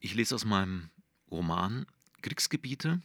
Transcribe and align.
Ich 0.00 0.14
lese 0.14 0.34
aus 0.34 0.44
meinem 0.44 0.90
Roman 1.30 1.86
Kriegsgebiete. 2.22 3.00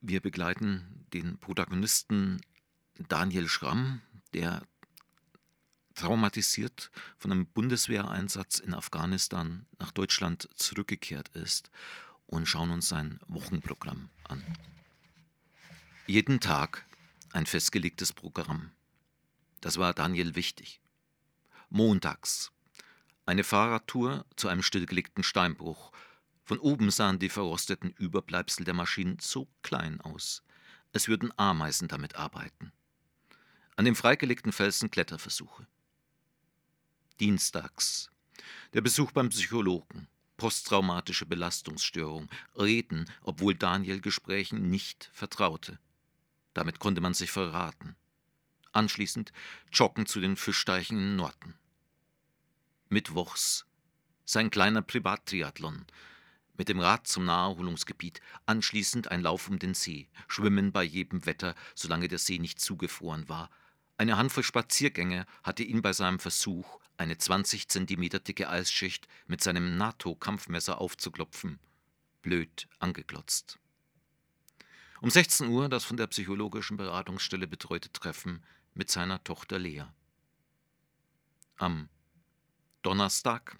Wir 0.00 0.20
begleiten 0.20 1.04
den 1.12 1.38
Protagonisten 1.38 2.40
Daniel 3.08 3.48
Schramm, 3.48 4.00
der 4.32 4.62
traumatisiert 5.94 6.90
von 7.18 7.32
einem 7.32 7.46
Bundeswehreinsatz 7.46 8.60
in 8.60 8.72
Afghanistan 8.72 9.66
nach 9.78 9.90
Deutschland 9.90 10.48
zurückgekehrt 10.54 11.28
ist 11.30 11.70
und 12.26 12.46
schauen 12.46 12.70
uns 12.70 12.88
sein 12.88 13.20
Wochenprogramm 13.26 14.08
an. 14.24 14.42
Jeden 16.06 16.40
Tag 16.40 16.86
ein 17.32 17.44
festgelegtes 17.44 18.14
Programm. 18.14 18.70
Das 19.60 19.76
war 19.76 19.92
Daniel 19.92 20.34
wichtig. 20.34 20.80
Montags 21.68 22.52
eine 23.28 23.44
Fahrradtour 23.44 24.24
zu 24.36 24.48
einem 24.48 24.62
stillgelegten 24.62 25.22
Steinbruch. 25.22 25.92
Von 26.46 26.58
oben 26.58 26.90
sahen 26.90 27.18
die 27.18 27.28
verrosteten 27.28 27.90
Überbleibsel 27.90 28.64
der 28.64 28.72
Maschinen 28.72 29.18
so 29.20 29.46
klein 29.62 30.00
aus, 30.00 30.42
es 30.92 31.08
würden 31.08 31.30
Ameisen 31.38 31.88
damit 31.88 32.16
arbeiten. 32.16 32.72
An 33.76 33.84
dem 33.84 33.94
freigelegten 33.94 34.50
Felsen 34.50 34.90
Kletterversuche. 34.90 35.66
Dienstags 37.20 38.10
der 38.72 38.80
Besuch 38.80 39.12
beim 39.12 39.28
Psychologen, 39.28 40.08
posttraumatische 40.38 41.26
Belastungsstörung, 41.26 42.30
Reden, 42.56 43.10
obwohl 43.20 43.54
Daniel 43.54 44.00
Gesprächen 44.00 44.70
nicht 44.70 45.10
vertraute. 45.12 45.78
Damit 46.54 46.78
konnte 46.78 47.02
man 47.02 47.12
sich 47.12 47.30
verraten. 47.30 47.94
Anschließend 48.72 49.32
joggen 49.70 50.06
zu 50.06 50.20
den 50.20 50.36
Fischteichen 50.36 50.96
in 50.98 51.16
Norden. 51.16 51.57
Mittwochs 52.90 53.66
sein 54.24 54.50
kleiner 54.50 54.82
Privattriathlon 54.82 55.86
mit 56.58 56.68
dem 56.68 56.80
Rad 56.80 57.06
zum 57.06 57.24
Naherholungsgebiet, 57.24 58.20
anschließend 58.46 59.10
ein 59.10 59.22
Lauf 59.22 59.48
um 59.48 59.58
den 59.58 59.74
See, 59.74 60.08
Schwimmen 60.26 60.72
bei 60.72 60.82
jedem 60.82 61.24
Wetter, 61.24 61.54
solange 61.74 62.08
der 62.08 62.18
See 62.18 62.38
nicht 62.38 62.60
zugefroren 62.60 63.28
war. 63.28 63.48
Eine 63.96 64.16
Handvoll 64.16 64.42
Spaziergänge 64.42 65.24
hatte 65.42 65.62
ihn 65.62 65.82
bei 65.82 65.92
seinem 65.92 66.18
Versuch, 66.18 66.80
eine 66.96 67.16
20 67.16 67.68
Zentimeter 67.68 68.18
dicke 68.18 68.48
Eisschicht 68.48 69.06
mit 69.26 69.42
seinem 69.42 69.76
NATO-Kampfmesser 69.76 70.80
aufzuklopfen, 70.80 71.60
blöd 72.22 72.68
angeglotzt. 72.80 73.58
Um 75.00 75.10
16 75.10 75.48
Uhr 75.48 75.68
das 75.68 75.84
von 75.84 75.96
der 75.96 76.08
psychologischen 76.08 76.76
Beratungsstelle 76.76 77.46
betreute 77.46 77.92
Treffen 77.92 78.42
mit 78.74 78.90
seiner 78.90 79.22
Tochter 79.22 79.58
Lea. 79.58 79.84
Am 81.56 81.88
Donnerstag 82.88 83.58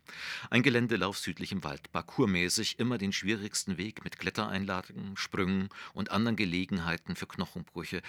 ein 0.48 0.62
Geländelauf 0.62 1.18
südlich 1.18 1.52
im 1.52 1.62
Wald, 1.62 1.92
parkourmäßig 1.92 2.78
immer 2.78 2.96
den 2.96 3.12
schwierigsten 3.12 3.76
Weg 3.76 4.02
mit 4.02 4.18
Klettereinladungen, 4.18 5.18
Sprüngen 5.18 5.68
und 5.92 6.10
anderen 6.10 6.34
Gelegenheiten 6.34 7.14
für 7.14 7.26
Knochenbrüche. 7.26 8.00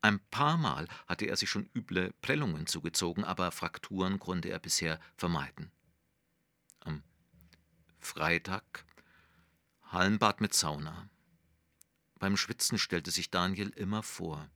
Ein 0.00 0.18
paar 0.30 0.56
Mal 0.56 0.88
hatte 1.06 1.26
er 1.26 1.36
sich 1.36 1.50
schon 1.50 1.68
üble 1.76 2.14
Prellungen 2.22 2.66
zugezogen, 2.66 3.22
aber 3.22 3.50
Frakturen 3.50 4.18
konnte 4.18 4.48
er 4.48 4.58
bisher 4.60 4.98
vermeiden. 5.18 5.70
Am 6.80 7.02
Freitag 8.00 8.86
Hallenbad 9.82 10.40
mit 10.40 10.54
Sauna. 10.54 11.10
Beim 12.18 12.38
Schwitzen 12.38 12.78
stellte 12.78 13.10
sich 13.10 13.30
Daniel 13.30 13.68
immer 13.76 14.02
vor, 14.02 14.48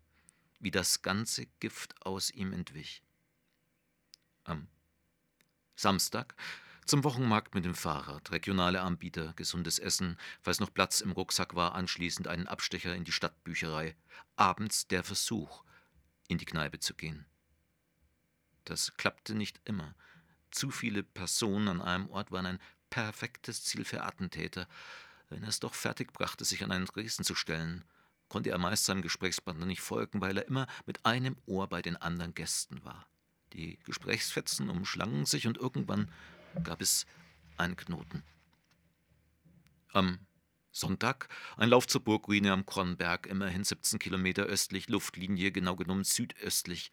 wie 0.61 0.71
das 0.71 1.03
ganze 1.03 1.45
Gift 1.61 1.95
aus 2.07 2.31
ihm 2.31 2.55
entwich. 2.55 3.03
Am 4.45 4.67
Samstag 5.77 6.35
zum 6.87 7.05
Wochenmarkt 7.05 7.55
mit 7.55 7.65
dem 7.65 7.75
Fahrrad, 7.75 8.31
regionale 8.31 8.81
Anbieter, 8.81 9.33
gesundes 9.35 9.79
Essen, 9.79 10.17
falls 10.41 10.61
noch 10.61 10.73
Platz 10.73 11.01
im 11.01 11.13
Rucksack 11.13 11.55
war, 11.55 11.75
anschließend 11.75 12.29
einen 12.29 12.47
Abstecher 12.47 12.95
in 12.95 13.05
die 13.05 13.13
Stadtbücherei, 13.13 13.97
abends 14.37 14.87
der 14.87 15.05
Versuch, 15.05 15.65
in 16.29 16.39
die 16.39 16.45
Kneipe 16.45 16.79
zu 16.79 16.95
gehen. 16.95 17.27
Das 18.65 18.95
klappte 18.95 19.35
nicht 19.35 19.61
immer. 19.65 19.95
Zu 20.51 20.71
viele 20.71 21.03
Personen 21.03 21.69
an 21.69 21.83
einem 21.83 22.09
Ort 22.09 22.31
waren 22.31 22.47
ein 22.47 22.61
perfektes 22.89 23.65
Ziel 23.65 23.85
für 23.85 24.05
Attentäter. 24.05 24.69
Wenn 25.29 25.43
er 25.43 25.49
es 25.49 25.61
doch 25.61 25.75
fertigbrachte, 25.75 26.45
sich 26.45 26.63
an 26.63 26.73
einen 26.73 26.87
Dresden 26.87 27.25
zu 27.25 27.35
stellen, 27.35 27.85
konnte 28.29 28.51
er 28.51 28.59
meist 28.59 28.87
seinem 28.87 29.03
Gesprächspartner 29.03 29.67
nicht 29.67 29.81
folgen, 29.81 30.21
weil 30.21 30.39
er 30.39 30.47
immer 30.47 30.67
mit 30.87 31.05
einem 31.05 31.37
Ohr 31.47 31.69
bei 31.69 31.83
den 31.83 31.97
anderen 31.97 32.35
Gästen 32.35 32.85
war. 32.85 33.07
Die 33.57 33.79
Gesprächsfetzen 33.85 34.69
umschlangen 34.69 35.25
sich 35.25 35.47
und 35.47 35.57
irgendwann 35.57 36.13
gab 36.63 36.83
es 36.83 37.07
einen 37.57 37.75
Knoten. 37.75 38.23
Am 39.95 40.19
Sonntag 40.73 41.31
ein 41.57 41.71
Lauf 41.71 41.87
zur 41.87 42.03
Burgruine 42.05 42.53
am 42.53 42.67
Kornberg, 42.67 43.27
immerhin 43.27 43.65
17 43.65 43.99
Kilometer 43.99 44.43
östlich, 44.43 44.91
Luftlinie 44.91 45.53
genau 45.53 45.75
genommen 45.75 46.05
südöstlich. 46.05 46.93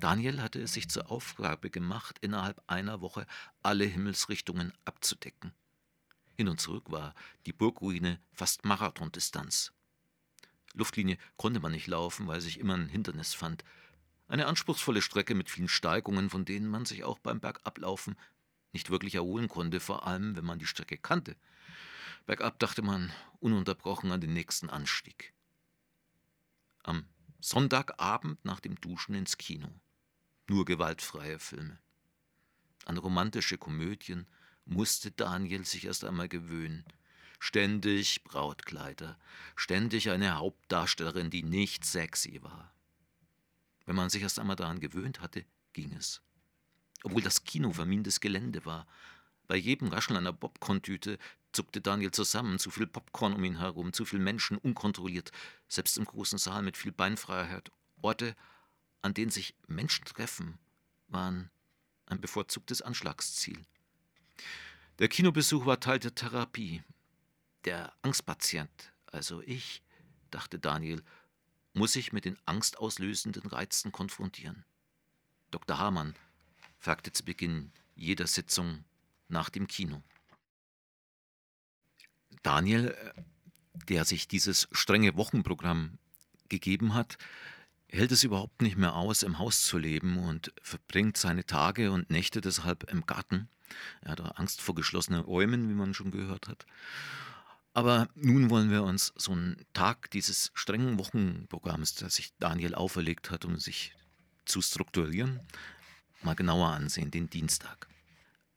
Daniel 0.00 0.40
hatte 0.40 0.62
es 0.62 0.72
sich 0.72 0.88
zur 0.88 1.10
Aufgabe 1.10 1.68
gemacht, 1.68 2.16
innerhalb 2.22 2.62
einer 2.68 3.02
Woche 3.02 3.26
alle 3.62 3.84
Himmelsrichtungen 3.84 4.72
abzudecken. 4.86 5.52
Hin 6.36 6.48
und 6.48 6.58
zurück 6.58 6.90
war 6.90 7.14
die 7.44 7.52
Burgruine 7.52 8.18
fast 8.32 8.64
Marathondistanz. 8.64 9.72
Luftlinie 10.72 11.18
konnte 11.36 11.60
man 11.60 11.72
nicht 11.72 11.86
laufen, 11.86 12.28
weil 12.28 12.40
sich 12.40 12.58
immer 12.58 12.76
ein 12.76 12.88
Hindernis 12.88 13.34
fand. 13.34 13.62
Eine 14.28 14.46
anspruchsvolle 14.46 15.00
Strecke 15.00 15.34
mit 15.34 15.48
vielen 15.48 15.68
Steigungen, 15.68 16.28
von 16.28 16.44
denen 16.44 16.68
man 16.68 16.84
sich 16.84 17.02
auch 17.02 17.18
beim 17.18 17.40
Bergablaufen 17.40 18.14
nicht 18.72 18.90
wirklich 18.90 19.14
erholen 19.14 19.48
konnte, 19.48 19.80
vor 19.80 20.06
allem 20.06 20.36
wenn 20.36 20.44
man 20.44 20.58
die 20.58 20.66
Strecke 20.66 20.98
kannte. 20.98 21.34
Bergab 22.26 22.58
dachte 22.58 22.82
man 22.82 23.10
ununterbrochen 23.40 24.12
an 24.12 24.20
den 24.20 24.34
nächsten 24.34 24.68
Anstieg. 24.68 25.32
Am 26.82 27.06
Sonntagabend 27.40 28.44
nach 28.44 28.60
dem 28.60 28.78
Duschen 28.80 29.14
ins 29.14 29.38
Kino. 29.38 29.70
Nur 30.46 30.66
gewaltfreie 30.66 31.38
Filme. 31.38 31.78
An 32.84 32.98
romantische 32.98 33.56
Komödien 33.56 34.26
musste 34.66 35.10
Daniel 35.10 35.64
sich 35.64 35.86
erst 35.86 36.04
einmal 36.04 36.28
gewöhnen. 36.28 36.84
Ständig 37.38 38.24
Brautkleider, 38.24 39.18
ständig 39.56 40.10
eine 40.10 40.36
Hauptdarstellerin, 40.36 41.30
die 41.30 41.44
nicht 41.44 41.84
sexy 41.84 42.42
war. 42.42 42.74
Wenn 43.88 43.96
man 43.96 44.10
sich 44.10 44.20
erst 44.20 44.38
einmal 44.38 44.54
daran 44.54 44.80
gewöhnt 44.80 45.22
hatte, 45.22 45.46
ging 45.72 45.94
es. 45.94 46.20
Obwohl 47.04 47.22
das 47.22 47.44
Kino 47.44 47.72
vermintes 47.72 48.20
Gelände 48.20 48.66
war. 48.66 48.86
Bei 49.46 49.56
jedem 49.56 49.88
Rascheln 49.88 50.18
einer 50.18 50.34
Popcorn-Tüte 50.34 51.16
zuckte 51.52 51.80
Daniel 51.80 52.10
zusammen, 52.10 52.58
zu 52.58 52.70
viel 52.70 52.86
Popcorn 52.86 53.32
um 53.32 53.42
ihn 53.44 53.60
herum, 53.60 53.94
zu 53.94 54.04
viele 54.04 54.22
Menschen, 54.22 54.58
unkontrolliert, 54.58 55.32
selbst 55.68 55.96
im 55.96 56.04
großen 56.04 56.36
Saal 56.36 56.62
mit 56.62 56.76
viel 56.76 56.92
Beinfreiheit. 56.92 57.72
Orte, 58.02 58.36
an 59.00 59.14
denen 59.14 59.30
sich 59.30 59.54
Menschen 59.68 60.04
treffen, 60.04 60.58
waren 61.06 61.48
ein 62.04 62.20
bevorzugtes 62.20 62.82
Anschlagsziel. 62.82 63.64
Der 64.98 65.08
Kinobesuch 65.08 65.64
war 65.64 65.80
Teil 65.80 65.98
der 65.98 66.14
Therapie. 66.14 66.82
Der 67.64 67.94
Angstpatient, 68.02 68.92
also 69.06 69.40
ich, 69.46 69.82
dachte 70.30 70.58
Daniel, 70.58 71.02
muss 71.78 71.92
sich 71.94 72.12
mit 72.12 72.24
den 72.24 72.36
angstauslösenden 72.44 73.46
Reizen 73.46 73.92
konfrontieren. 73.92 74.64
Dr. 75.50 75.78
Hamann 75.78 76.14
fragte 76.78 77.12
zu 77.12 77.24
Beginn 77.24 77.72
jeder 77.94 78.26
Sitzung 78.26 78.84
nach 79.28 79.48
dem 79.48 79.66
Kino. 79.66 80.02
Daniel, 82.42 82.96
der 83.88 84.04
sich 84.04 84.28
dieses 84.28 84.68
strenge 84.72 85.16
Wochenprogramm 85.16 85.98
gegeben 86.48 86.94
hat, 86.94 87.18
hält 87.88 88.12
es 88.12 88.22
überhaupt 88.22 88.60
nicht 88.60 88.76
mehr 88.76 88.94
aus, 88.94 89.22
im 89.22 89.38
Haus 89.38 89.62
zu 89.62 89.78
leben 89.78 90.18
und 90.18 90.52
verbringt 90.62 91.16
seine 91.16 91.46
Tage 91.46 91.90
und 91.90 92.10
Nächte 92.10 92.40
deshalb 92.40 92.90
im 92.90 93.06
Garten. 93.06 93.48
Er 94.02 94.12
hat 94.12 94.38
Angst 94.38 94.60
vor 94.60 94.74
geschlossenen 94.74 95.22
Räumen, 95.22 95.68
wie 95.68 95.74
man 95.74 95.94
schon 95.94 96.10
gehört 96.10 96.48
hat. 96.48 96.66
Aber 97.78 98.08
nun 98.16 98.50
wollen 98.50 98.72
wir 98.72 98.82
uns 98.82 99.12
so 99.14 99.30
einen 99.30 99.64
Tag 99.72 100.10
dieses 100.10 100.50
strengen 100.54 100.98
Wochenprogramms, 100.98 101.94
das 101.94 102.16
sich 102.16 102.32
Daniel 102.40 102.74
auferlegt 102.74 103.30
hat, 103.30 103.44
um 103.44 103.56
sich 103.56 103.94
zu 104.46 104.60
strukturieren, 104.60 105.38
mal 106.22 106.34
genauer 106.34 106.70
ansehen, 106.70 107.12
den 107.12 107.30
Dienstag. 107.30 107.86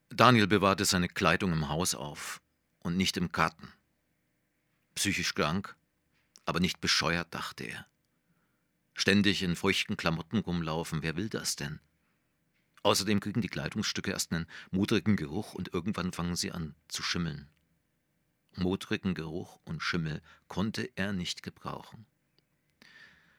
Daniel 0.09 0.47
bewahrte 0.47 0.85
seine 0.85 1.07
Kleidung 1.07 1.53
im 1.53 1.69
Haus 1.69 1.93
auf 1.93 2.41
und 2.79 2.97
nicht 2.97 3.15
im 3.15 3.31
Garten. 3.31 3.71
Psychisch 4.95 5.35
krank, 5.35 5.75
aber 6.47 6.59
nicht 6.59 6.81
bescheuert, 6.81 7.27
dachte 7.29 7.65
er. 7.65 7.85
Ständig 8.95 9.43
in 9.43 9.55
feuchten 9.55 9.97
Klamotten 9.97 10.39
rumlaufen, 10.39 11.03
wer 11.03 11.15
will 11.15 11.29
das 11.29 11.55
denn? 11.55 11.79
Außerdem 12.81 13.19
kriegen 13.19 13.41
die 13.41 13.49
Kleidungsstücke 13.49 14.09
erst 14.09 14.33
einen 14.33 14.47
modrigen 14.71 15.15
Geruch 15.15 15.53
und 15.53 15.75
irgendwann 15.75 16.11
fangen 16.11 16.35
sie 16.35 16.51
an 16.51 16.73
zu 16.87 17.03
schimmeln. 17.03 17.50
Modrigen 18.61 19.13
Geruch 19.13 19.59
und 19.65 19.81
Schimmel 19.81 20.21
konnte 20.47 20.89
er 20.95 21.13
nicht 21.13 21.43
gebrauchen. 21.43 22.05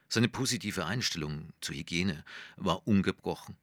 Seine 0.09 0.29
positive 0.29 0.85
Einstellung 0.85 1.53
zur 1.61 1.75
Hygiene 1.75 2.25
war 2.57 2.87
ungebrochen. 2.87 3.57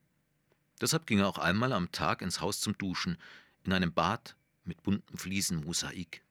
Deshalb 0.82 1.06
ging 1.06 1.20
er 1.20 1.28
auch 1.28 1.38
einmal 1.38 1.74
am 1.74 1.92
Tag 1.92 2.22
ins 2.22 2.42
Haus 2.42 2.60
zum 2.60 2.78
Duschen, 2.78 3.18
in 3.64 3.74
einem 3.74 3.94
Bad 3.94 4.36
mit 4.64 4.82
bunten 4.82 5.18
Fliesen 5.18 5.64
Mosaik, 5.64 6.24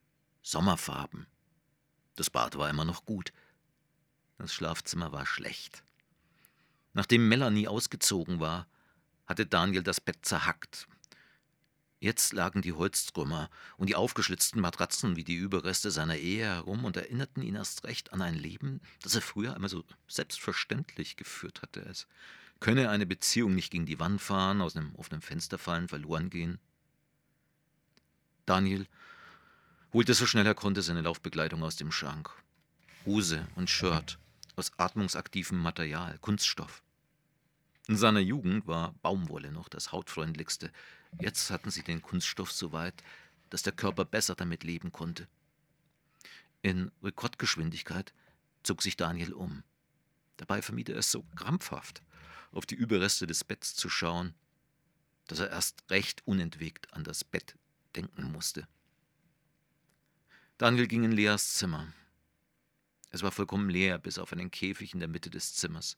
Sommerfarben. 0.43 1.27
Das 2.17 2.31
Bad 2.31 2.57
war 2.59 2.69
immer 2.69 2.85
noch 2.85 3.05
gut. 3.05 3.33
Das 4.39 4.53
Schlafzimmer 4.53 5.13
war 5.13 5.27
schlecht. 5.27 5.85
Nachdem 6.95 7.29
Melanie 7.29 7.69
ausgezogen 7.69 8.41
war, 8.41 8.67
hatte 9.27 9.47
Daniel 9.47 9.83
das 9.83 10.01
Bett 10.01 10.19
zerhackt. 10.23 10.89
Jetzt 12.01 12.33
lagen 12.33 12.63
die 12.63 12.73
Holztrümmer 12.73 13.51
und 13.77 13.89
die 13.89 13.97
aufgeschlitzten 13.97 14.61
Matratzen 14.61 15.17
wie 15.17 15.25
die 15.25 15.35
Überreste 15.35 15.91
seiner 15.91 16.17
Ehe 16.17 16.45
herum 16.45 16.85
und 16.85 16.97
erinnerten 16.97 17.43
ihn 17.43 17.57
erst 17.57 17.85
recht 17.85 18.13
an 18.13 18.23
ein 18.23 18.37
Leben, 18.37 18.81
das 19.03 19.17
er 19.17 19.23
früher 19.23 19.55
einmal 19.55 19.69
so 19.69 19.85
selbstverständlich 20.07 21.17
geführt 21.17 21.61
hatte. 21.63 21.81
Es 21.81 22.07
könne 22.61 22.91
eine 22.91 23.07
Beziehung 23.07 23.55
nicht 23.55 23.73
gegen 23.73 23.87
die 23.87 23.99
Wand 23.99 24.21
fahren, 24.21 24.61
aus 24.61 24.77
einem 24.77 24.95
offenen 24.95 25.23
Fenster 25.23 25.59
fallen, 25.59 25.89
verloren 25.89 26.31
gehen. 26.31 26.61
Daniel 28.47 28.87
holte 29.93 30.15
so 30.15 30.27
schnell 30.27 30.47
er 30.47 30.55
konnte 30.55 30.83
seine 30.83 31.03
Laufbekleidung 31.03 31.65
aus 31.65 31.77
dem 31.77 31.91
Schrank. 31.91 32.31
Hose 33.05 33.47
und 33.57 33.71
Shirt 33.71 34.19
aus 34.55 34.73
atmungsaktivem 34.77 35.59
Material, 35.59 36.19
Kunststoff. 36.21 36.83
In 37.89 37.97
seiner 37.97 38.21
Jugend 38.21 38.67
war 38.67 38.93
Baumwolle 39.01 39.51
noch 39.51 39.71
das 39.71 39.93
hautfreundlichste. 39.93 40.71
Jetzt 41.19 41.51
hatten 41.51 41.71
sie 41.71 41.83
den 41.83 42.03
Kunststoff 42.03 42.53
so 42.53 42.71
weit, 42.73 43.03
dass 43.49 43.63
der 43.63 43.73
Körper 43.73 44.05
besser 44.05 44.35
damit 44.35 44.63
leben 44.63 44.93
konnte. 44.93 45.27
In 46.61 46.91
Rekordgeschwindigkeit 47.03 48.13
zog 48.63 48.83
sich 48.83 48.99
Daniel 48.99 49.33
um. 49.33 49.63
Dabei 50.37 50.61
vermied 50.61 50.91
er 50.91 50.99
es 50.99 51.11
so 51.11 51.23
krampfhaft, 51.35 52.03
auf 52.53 52.67
die 52.67 52.75
Überreste 52.75 53.27
des 53.27 53.43
Betts 53.43 53.75
zu 53.75 53.89
schauen, 53.89 54.35
dass 55.27 55.39
er 55.39 55.51
erst 55.51 55.91
recht 55.91 56.21
unentwegt 56.27 56.93
an 56.93 57.05
das 57.05 57.25
Bett 57.25 57.57
denken 57.97 58.31
musste. 58.31 58.69
Daniel 60.59 60.89
ging 60.89 61.05
in 61.05 61.13
Leas 61.13 61.55
Zimmer. 61.55 61.91
Es 63.09 63.23
war 63.23 63.33
vollkommen 63.33 63.71
leer, 63.71 63.99
bis 63.99 64.19
auf 64.19 64.33
einen 64.33 64.51
Käfig 64.51 64.93
in 64.93 65.01
der 65.01 65.09
Mitte 65.09 65.31
des 65.31 65.55
Zimmers. 65.55 65.97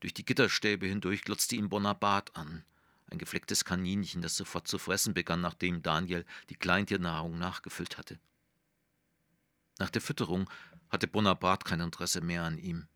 Durch 0.00 0.14
die 0.14 0.24
Gitterstäbe 0.24 0.86
hindurch 0.86 1.22
glotzte 1.22 1.56
ihm 1.56 1.68
Bonaparte 1.68 2.34
an, 2.36 2.64
ein 3.10 3.18
geflecktes 3.18 3.64
Kaninchen, 3.64 4.22
das 4.22 4.36
sofort 4.36 4.68
zu 4.68 4.78
fressen 4.78 5.14
begann, 5.14 5.40
nachdem 5.40 5.82
Daniel 5.82 6.24
die 6.50 6.56
Kleintiernnahrung 6.56 7.38
nachgefüllt 7.38 7.98
hatte. 7.98 8.18
Nach 9.78 9.90
der 9.90 10.02
Fütterung 10.02 10.48
hatte 10.90 11.08
Bonaparte 11.08 11.64
kein 11.64 11.80
Interesse 11.80 12.20
mehr 12.20 12.44
an 12.44 12.58
ihm. 12.58 12.86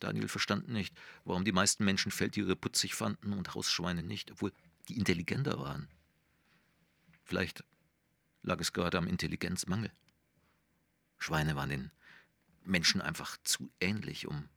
Daniel 0.00 0.28
verstand 0.28 0.68
nicht, 0.68 0.96
warum 1.24 1.44
die 1.44 1.52
meisten 1.52 1.84
Menschen 1.84 2.10
Feldtiere 2.10 2.56
putzig 2.56 2.94
fanden 2.94 3.32
und 3.32 3.54
Hausschweine 3.54 4.02
nicht, 4.02 4.32
obwohl 4.32 4.52
die 4.88 4.98
intelligenter 4.98 5.60
waren. 5.60 5.88
Vielleicht 7.24 7.64
lag 8.42 8.60
es 8.60 8.72
gerade 8.72 8.98
am 8.98 9.06
Intelligenzmangel. 9.06 9.92
Schweine 11.18 11.54
waren 11.54 11.70
den 11.70 11.90
Menschen 12.64 13.00
einfach 13.00 13.36
zu 13.44 13.72
ähnlich, 13.80 14.26
um 14.26 14.48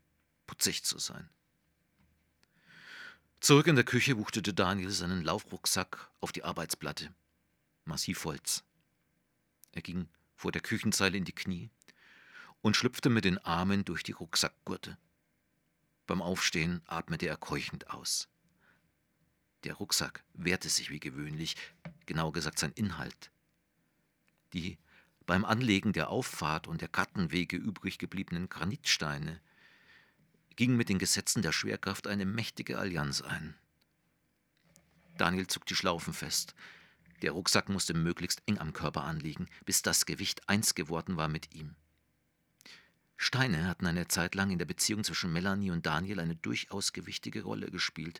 putzig 0.48 0.84
zu 0.84 0.98
sein. 0.98 1.30
Zurück 3.46 3.68
in 3.68 3.76
der 3.76 3.86
Küche 3.86 4.18
wuchtete 4.18 4.56
Daniel 4.56 4.90
seinen 4.90 5.24
Laufrucksack 5.24 6.10
auf 6.20 6.32
die 6.32 6.44
Arbeitsplatte. 6.44 7.14
Massivholz. 7.84 8.64
Er 9.72 9.84
ging 9.84 10.10
vor 10.36 10.52
der 10.52 10.64
Küchenzeile 10.64 11.16
in 11.16 11.26
die 11.26 11.32
Knie 11.32 11.70
und 12.64 12.76
schlüpfte 12.76 13.12
mit 13.12 13.24
den 13.24 13.38
Armen 13.38 13.86
durch 13.86 14.02
die 14.02 14.14
Rucksackgurte. 14.14 14.98
Beim 16.08 16.24
Aufstehen 16.24 16.82
atmete 16.88 17.28
er 17.28 17.38
keuchend 17.38 17.92
aus. 17.92 18.30
Der 19.64 19.76
Rucksack 19.76 20.24
wehrte 20.34 20.70
sich 20.70 20.90
wie 20.90 21.00
gewöhnlich, 21.00 21.56
genau 22.08 22.32
gesagt 22.32 22.58
sein 22.58 22.72
Inhalt. 22.72 23.30
Die 24.54 24.80
beim 25.28 25.46
Anlegen 25.46 25.94
der 25.94 26.10
Auffahrt 26.10 26.68
und 26.68 26.82
der 26.82 26.90
Gartenwege 26.90 27.58
übrig 27.58 28.00
gebliebenen 28.00 28.50
Granitsteine 28.50 29.40
gingen 30.56 30.78
mit 30.78 30.90
den 30.90 31.00
Gesetzen 31.00 31.42
der 31.42 31.52
Schwerkraft 31.52 32.07
eine 32.07 32.25
mächtige 32.25 32.78
Allianz 32.78 33.22
ein. 33.22 33.56
Daniel 35.18 35.48
zog 35.48 35.66
die 35.66 35.75
Schlaufen 35.75 36.13
fest. 36.13 36.56
Der 37.22 37.31
Rucksack 37.31 37.69
musste 37.69 37.94
möglichst 37.94 38.42
eng 38.46 38.57
am 38.60 38.74
Körper 38.74 39.04
anliegen, 39.04 39.48
bis 39.66 39.81
das 39.81 40.06
Gewicht 40.06 40.48
eins 40.50 40.75
geworden 40.75 41.18
war 41.18 41.30
mit 41.30 41.54
ihm. 41.54 41.75
Steine 43.18 43.68
hatten 43.68 43.88
eine 43.88 44.07
Zeit 44.07 44.36
lang 44.36 44.52
in 44.52 44.60
der 44.60 44.66
Beziehung 44.66 45.04
zwischen 45.04 45.31
Melanie 45.31 45.72
und 45.72 45.86
Daniel 45.86 46.19
eine 46.19 46.36
durchaus 46.36 46.92
gewichtige 46.92 47.44
Rolle 47.44 47.72
gespielt. 47.72 48.19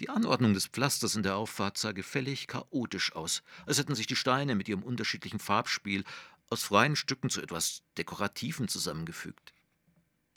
Die 0.00 0.10
Anordnung 0.10 0.52
des 0.54 0.66
Pflasters 0.66 1.16
in 1.16 1.22
der 1.22 1.36
Auffahrt 1.36 1.78
sah 1.78 1.92
gefällig 1.92 2.46
chaotisch 2.46 3.12
aus, 3.16 3.42
als 3.66 3.78
hätten 3.78 3.94
sich 3.94 4.06
die 4.06 4.16
Steine 4.16 4.54
mit 4.54 4.68
ihrem 4.68 4.82
unterschiedlichen 4.82 5.40
Farbspiel 5.40 6.04
aus 6.50 6.62
freien 6.62 6.94
Stücken 6.94 7.30
zu 7.30 7.40
etwas 7.40 7.82
Dekorativem 7.96 8.68
zusammengefügt. 8.68 9.54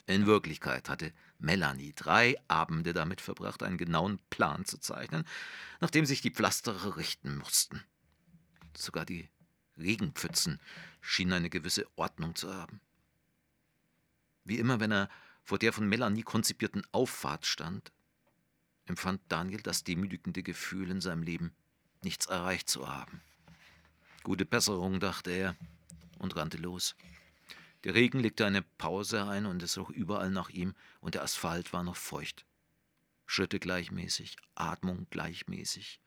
In 0.06 0.26
Wirklichkeit 0.26 0.88
hatte 0.88 1.12
Melanie 1.38 1.92
drei 1.94 2.36
Abende 2.48 2.92
damit 2.92 3.20
verbracht, 3.20 3.62
einen 3.62 3.78
genauen 3.78 4.18
Plan 4.30 4.64
zu 4.64 4.78
zeichnen, 4.78 5.24
nachdem 5.80 6.06
sich 6.06 6.20
die 6.20 6.32
Pflasterer 6.32 6.96
richten 6.96 7.36
mussten. 7.36 7.82
Sogar 8.76 9.04
die 9.04 9.28
Regenpfützen 9.78 10.60
schienen 11.00 11.34
eine 11.34 11.50
gewisse 11.50 11.86
Ordnung 11.96 12.34
zu 12.34 12.52
haben. 12.52 12.80
Wie 14.44 14.58
immer, 14.58 14.80
wenn 14.80 14.92
er 14.92 15.08
vor 15.44 15.58
der 15.58 15.72
von 15.72 15.88
Melanie 15.88 16.22
konzipierten 16.22 16.84
Auffahrt 16.92 17.46
stand, 17.46 17.92
empfand 18.86 19.20
Daniel 19.28 19.62
das 19.62 19.84
demütigende 19.84 20.42
Gefühl 20.42 20.90
in 20.90 21.00
seinem 21.00 21.22
Leben, 21.22 21.54
nichts 22.02 22.26
erreicht 22.26 22.68
zu 22.68 22.88
haben. 22.88 23.20
Gute 24.24 24.44
Besserung, 24.44 25.00
dachte 25.00 25.30
er 25.30 25.56
und 26.18 26.36
rannte 26.36 26.58
los. 26.58 26.94
Der 27.84 27.94
Regen 27.94 28.20
legte 28.20 28.46
eine 28.46 28.62
Pause 28.62 29.24
ein 29.24 29.46
und 29.46 29.62
es 29.62 29.76
roch 29.76 29.90
überall 29.90 30.30
nach 30.30 30.50
ihm 30.50 30.74
und 31.00 31.14
der 31.14 31.22
Asphalt 31.22 31.72
war 31.72 31.82
noch 31.82 31.96
feucht. 31.96 32.44
Schritte 33.26 33.58
gleichmäßig, 33.58 34.36
Atmung 34.54 35.06
gleichmäßig. 35.10 36.00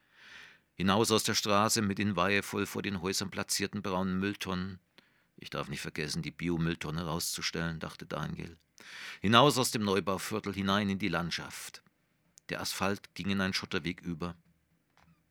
Hinaus 0.74 1.10
aus 1.10 1.24
der 1.24 1.34
Straße 1.34 1.82
mit 1.82 1.98
den 1.98 2.16
weihevoll 2.16 2.66
vor 2.66 2.82
den 2.82 3.02
Häusern 3.02 3.30
platzierten 3.30 3.82
braunen 3.82 4.18
Mülltonnen. 4.18 4.78
Ich 5.36 5.50
darf 5.50 5.68
nicht 5.68 5.80
vergessen, 5.80 6.22
die 6.22 6.30
Biomülltonne 6.30 7.04
rauszustellen, 7.04 7.80
dachte 7.80 8.06
Daniel. 8.06 8.56
Hinaus 9.20 9.58
aus 9.58 9.70
dem 9.70 9.82
Neubauviertel 9.82 10.54
hinein 10.54 10.88
in 10.88 10.98
die 10.98 11.08
Landschaft. 11.08 11.82
Der 12.48 12.60
Asphalt 12.60 13.14
ging 13.14 13.30
in 13.30 13.40
einen 13.40 13.54
Schotterweg 13.54 14.00
über. 14.00 14.36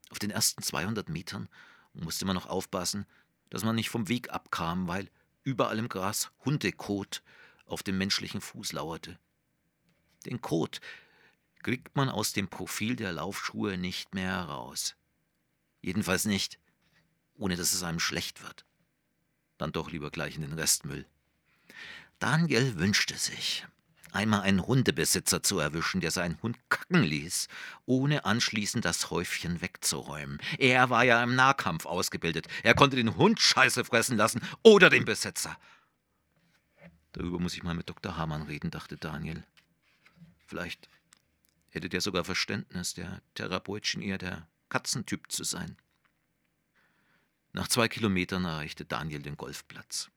Auf 0.10 0.20
den 0.20 0.32
ersten 0.32 0.62
200 0.62 1.10
Metern 1.10 1.50
musste 1.94 2.26
man 2.26 2.36
noch 2.36 2.48
aufpassen, 2.48 3.06
dass 3.50 3.64
man 3.64 3.76
nicht 3.76 3.90
vom 3.90 4.10
Weg 4.10 4.32
abkam, 4.32 4.88
weil 4.88 5.10
überall 5.46 5.80
im 5.80 5.88
Gras 5.88 6.32
Hundekot 6.44 7.24
auf 7.66 7.84
dem 7.84 7.98
menschlichen 7.98 8.42
Fuß 8.42 8.74
lauerte. 8.74 9.18
Den 10.26 10.42
Kot 10.42 10.82
kriegt 11.60 11.96
man 11.96 12.10
aus 12.10 12.34
dem 12.34 12.50
Profil 12.50 12.96
der 12.96 13.14
Laufschuhe 13.14 13.78
nicht 13.78 14.14
mehr 14.14 14.32
heraus. 14.32 14.96
Jedenfalls 15.82 16.26
nicht, 16.26 16.60
ohne 17.36 17.56
dass 17.56 17.74
es 17.74 17.84
einem 17.84 18.00
schlecht 18.00 18.44
wird. 18.44 18.66
Dann 19.58 19.72
doch 19.72 19.92
lieber 19.92 20.12
gleich 20.12 20.36
in 20.36 20.42
den 20.42 20.54
Restmüll. 20.54 21.06
Daniel 22.20 22.78
wünschte 22.78 23.18
sich, 23.18 23.66
einmal 24.16 24.42
einen 24.42 24.66
Hundebesitzer 24.66 25.44
zu 25.44 25.60
erwischen, 25.60 26.02
der 26.02 26.12
seinen 26.12 26.42
Hund 26.42 26.58
kacken 26.70 27.04
ließ, 27.04 27.48
ohne 27.86 28.26
anschließend 28.26 28.86
das 28.86 29.12
Häufchen 29.12 29.62
wegzuräumen. 29.62 30.40
Er 30.58 30.90
war 30.90 31.04
ja 31.04 31.22
im 31.24 31.36
Nahkampf 31.36 31.86
ausgebildet. 31.86 32.48
Er 32.64 32.74
konnte 32.74 32.96
den 32.96 33.16
Hund 33.16 33.40
Scheiße 33.40 33.86
fressen 33.86 34.18
lassen 34.18 34.42
oder 34.64 34.90
den 34.90 35.06
Besitzer. 35.06 35.58
Darüber 37.12 37.40
muss 37.40 37.56
ich 37.56 37.64
mal 37.64 37.76
mit 37.76 37.90
Dr. 37.90 38.18
Hamann 38.18 38.44
reden, 38.44 38.72
dachte 38.72 38.98
Daniel. 38.98 39.44
Vielleicht 40.48 40.90
hätte 41.70 41.90
der 41.90 42.02
sogar 42.02 42.24
Verständnis, 42.24 42.94
der 42.94 43.22
Therapeut 43.36 43.96
eher 43.96 44.18
der 44.18 44.48
Katzentyp 44.70 45.32
zu 45.32 45.44
sein. 45.44 45.78
Nach 47.54 47.68
zwei 47.68 47.88
Kilometern 47.88 48.44
erreichte 48.44 48.84
Daniel 48.84 49.22
den 49.22 49.38
Golfplatz. 49.38 50.10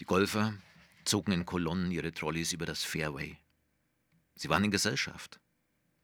Die 0.00 0.06
Golfer 0.06 0.54
zogen 1.04 1.32
in 1.32 1.46
Kolonnen 1.46 1.90
ihre 1.90 2.12
Trolleys 2.12 2.52
über 2.52 2.66
das 2.66 2.84
Fairway. 2.84 3.38
Sie 4.34 4.48
waren 4.48 4.64
in 4.64 4.70
Gesellschaft. 4.70 5.40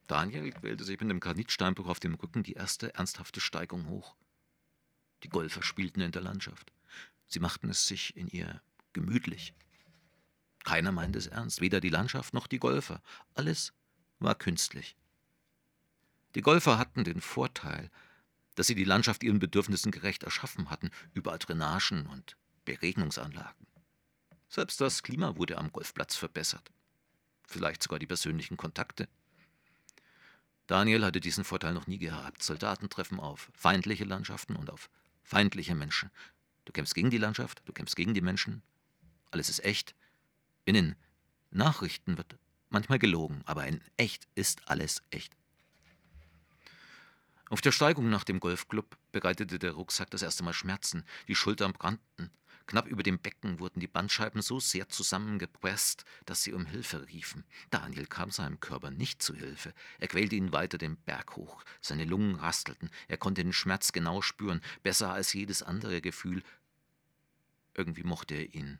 Daniel 0.07 0.51
quälte 0.51 0.83
sich 0.83 0.99
mit 0.99 1.09
dem 1.09 1.19
Granitsteinbruch 1.19 1.87
auf 1.87 1.99
dem 1.99 2.15
Rücken 2.15 2.43
die 2.43 2.53
erste 2.53 2.93
ernsthafte 2.95 3.41
Steigung 3.41 3.87
hoch. 3.89 4.15
Die 5.23 5.29
Golfer 5.29 5.63
spielten 5.63 6.01
in 6.01 6.11
der 6.11 6.21
Landschaft. 6.21 6.71
Sie 7.25 7.39
machten 7.39 7.69
es 7.69 7.87
sich 7.87 8.15
in 8.15 8.27
ihr 8.27 8.61
gemütlich. 8.93 9.53
Keiner 10.63 10.91
meinte 10.91 11.19
es 11.19 11.27
ernst, 11.27 11.61
weder 11.61 11.81
die 11.81 11.89
Landschaft 11.89 12.33
noch 12.33 12.47
die 12.47 12.59
Golfer. 12.59 13.01
Alles 13.33 13.73
war 14.19 14.35
künstlich. 14.35 14.95
Die 16.35 16.41
Golfer 16.41 16.77
hatten 16.77 17.03
den 17.03 17.21
Vorteil, 17.21 17.89
dass 18.55 18.67
sie 18.67 18.75
die 18.75 18.83
Landschaft 18.83 19.23
ihren 19.23 19.39
Bedürfnissen 19.39 19.91
gerecht 19.91 20.23
erschaffen 20.23 20.69
hatten, 20.69 20.89
überall 21.13 21.37
Drainagen 21.37 22.07
und 22.07 22.37
Beregnungsanlagen. 22.65 23.66
Selbst 24.49 24.79
das 24.81 25.03
Klima 25.03 25.35
wurde 25.35 25.57
am 25.57 25.71
Golfplatz 25.71 26.15
verbessert. 26.15 26.71
Vielleicht 27.47 27.83
sogar 27.83 27.99
die 27.99 28.07
persönlichen 28.07 28.57
Kontakte. 28.57 29.07
Daniel 30.67 31.05
hatte 31.05 31.21
diesen 31.21 31.43
Vorteil 31.43 31.73
noch 31.73 31.87
nie 31.87 31.97
gehabt. 31.97 32.43
Soldaten 32.43 32.89
treffen 32.89 33.19
auf 33.19 33.49
feindliche 33.53 34.03
Landschaften 34.03 34.55
und 34.55 34.69
auf 34.69 34.89
feindliche 35.23 35.75
Menschen. 35.75 36.11
Du 36.65 36.73
kämpfst 36.73 36.95
gegen 36.95 37.09
die 37.09 37.17
Landschaft, 37.17 37.61
du 37.65 37.71
kämpfst 37.71 37.95
gegen 37.95 38.13
die 38.13 38.21
Menschen. 38.21 38.61
Alles 39.31 39.49
ist 39.49 39.63
echt. 39.63 39.95
In 40.65 40.73
den 40.73 40.95
Nachrichten 41.51 42.17
wird 42.17 42.37
manchmal 42.69 42.99
gelogen, 42.99 43.41
aber 43.45 43.65
in 43.67 43.81
echt 43.95 44.27
ist 44.35 44.67
alles 44.67 45.01
echt. 45.09 45.33
Auf 47.49 47.61
der 47.61 47.71
Steigung 47.71 48.09
nach 48.09 48.25
dem 48.25 48.41
Golfclub 48.41 48.97
bereitete 49.13 49.59
der 49.59 49.71
Rucksack 49.71 50.11
das 50.11 50.21
erste 50.21 50.43
Mal 50.43 50.53
Schmerzen. 50.53 51.05
Die 51.29 51.35
Schultern 51.35 51.71
brannten. 51.71 52.29
Knapp 52.67 52.87
über 52.87 53.01
dem 53.01 53.17
Becken 53.17 53.59
wurden 53.59 53.79
die 53.79 53.87
Bandscheiben 53.87 54.41
so 54.41 54.59
sehr 54.59 54.89
zusammengepresst, 54.89 56.03
dass 56.25 56.43
sie 56.43 56.51
um 56.51 56.65
Hilfe 56.65 57.07
riefen. 57.07 57.45
Daniel 57.69 58.05
kam 58.05 58.29
seinem 58.29 58.59
Körper 58.59 58.91
nicht 58.91 59.21
zu 59.23 59.33
Hilfe. 59.33 59.73
Er 59.99 60.09
quälte 60.09 60.35
ihn 60.35 60.51
weiter 60.51 60.77
den 60.77 60.97
Berg 60.97 61.37
hoch. 61.37 61.63
Seine 61.79 62.03
Lungen 62.03 62.35
rastelten. 62.35 62.89
Er 63.07 63.17
konnte 63.17 63.41
den 63.41 63.53
Schmerz 63.53 63.93
genau 63.93 64.21
spüren, 64.21 64.61
besser 64.83 65.13
als 65.13 65.31
jedes 65.31 65.63
andere 65.63 66.01
Gefühl. 66.01 66.43
Irgendwie 67.73 68.03
mochte 68.03 68.35
er 68.35 68.53
ihn. 68.53 68.79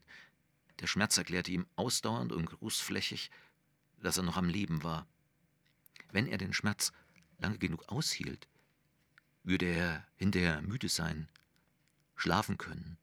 Der 0.81 0.87
Schmerz 0.87 1.17
erklärte 1.17 1.51
ihm 1.51 1.65
ausdauernd 1.77 2.33
und 2.33 2.45
großflächig, 2.45 3.31
dass 4.01 4.17
er 4.17 4.23
noch 4.23 4.35
am 4.35 4.49
Leben 4.49 4.83
war. 4.83 5.07
Wenn 6.11 6.27
er 6.27 6.37
den 6.37 6.53
Schmerz 6.53 6.91
lange 7.39 7.57
genug 7.57 7.87
aushielt, 7.87 8.49
würde 9.43 9.65
er 9.65 10.05
hinterher 10.17 10.61
müde 10.61 10.89
sein, 10.89 11.29
schlafen 12.15 12.57
können, 12.57 12.97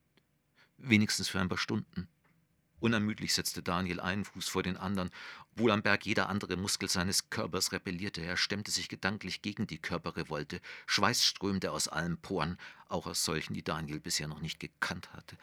wenigstens 0.89 1.27
für 1.27 1.39
ein 1.39 1.49
paar 1.49 1.57
Stunden. 1.57 2.07
Unermüdlich 2.79 3.33
setzte 3.33 3.63
Daniel 3.63 3.99
einen 3.99 4.25
Fuß 4.25 4.47
vor 4.47 4.61
den 4.61 4.77
anderen, 4.77 5.09
obwohl 5.53 5.71
am 5.71 5.81
Berg 5.81 6.05
jeder 6.05 6.29
andere 6.29 6.57
Muskel 6.57 6.89
seines 6.89 7.29
Körpers 7.29 7.71
rebellierte. 7.71 8.21
Er 8.21 8.37
stemmte 8.37 8.69
sich 8.69 8.89
gedanklich 8.89 9.41
gegen 9.41 9.65
die 9.65 9.79
Körperrevolte. 9.79 10.61
Schweiß 10.85 11.23
strömte 11.23 11.71
aus 11.71 11.87
allen 11.87 12.17
Poren, 12.17 12.57
auch 12.87 13.07
aus 13.07 13.25
solchen, 13.25 13.53
die 13.53 13.63
Daniel 13.63 13.99
bisher 13.99 14.27
noch 14.27 14.41
nicht 14.41 14.59
gekannt 14.59 15.13
hatte. 15.13 15.37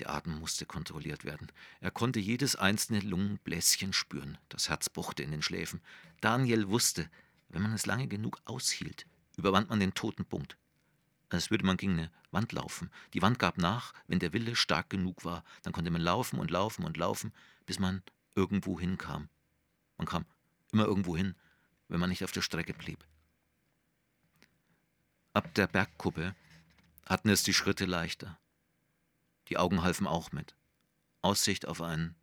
Der 0.00 0.10
Atem 0.10 0.38
musste 0.38 0.66
kontrolliert 0.66 1.24
werden. 1.24 1.50
Er 1.80 1.90
konnte 1.90 2.20
jedes 2.20 2.56
einzelne 2.56 3.00
Lungenbläschen 3.00 3.92
spüren. 3.92 4.36
Das 4.50 4.68
Herz 4.68 4.90
pochte 4.90 5.22
in 5.22 5.30
den 5.30 5.42
Schläfen. 5.42 5.80
Daniel 6.20 6.68
wusste, 6.68 7.08
wenn 7.48 7.62
man 7.62 7.72
es 7.72 7.86
lange 7.86 8.08
genug 8.08 8.38
aushielt, 8.44 9.06
überwand 9.36 9.70
man 9.70 9.80
den 9.80 9.94
toten 9.94 10.26
Punkt. 10.26 10.58
Als 11.28 11.50
würde 11.50 11.66
man 11.66 11.76
gegen 11.76 11.94
eine 11.94 12.10
Wand 12.30 12.52
laufen. 12.52 12.90
Die 13.14 13.22
Wand 13.22 13.38
gab 13.38 13.58
nach, 13.58 13.92
wenn 14.06 14.18
der 14.18 14.32
Wille 14.32 14.54
stark 14.54 14.90
genug 14.90 15.24
war. 15.24 15.42
Dann 15.62 15.72
konnte 15.72 15.90
man 15.90 16.00
laufen 16.00 16.38
und 16.38 16.50
laufen 16.50 16.84
und 16.84 16.96
laufen, 16.96 17.32
bis 17.64 17.78
man 17.78 18.02
irgendwo 18.34 18.78
hinkam. 18.78 19.28
Man 19.96 20.06
kam 20.06 20.24
immer 20.72 20.84
irgendwo 20.84 21.16
hin, 21.16 21.34
wenn 21.88 22.00
man 22.00 22.10
nicht 22.10 22.22
auf 22.24 22.32
der 22.32 22.42
Strecke 22.42 22.74
blieb. 22.74 23.04
Ab 25.32 25.52
der 25.54 25.66
Bergkuppe 25.66 26.34
hatten 27.04 27.28
es 27.28 27.42
die 27.42 27.54
Schritte 27.54 27.86
leichter. 27.86 28.38
Die 29.48 29.58
Augen 29.58 29.82
halfen 29.82 30.06
auch 30.06 30.32
mit. 30.32 30.54
Aussicht 31.22 31.66
auf 31.66 31.82
ein 31.82 32.14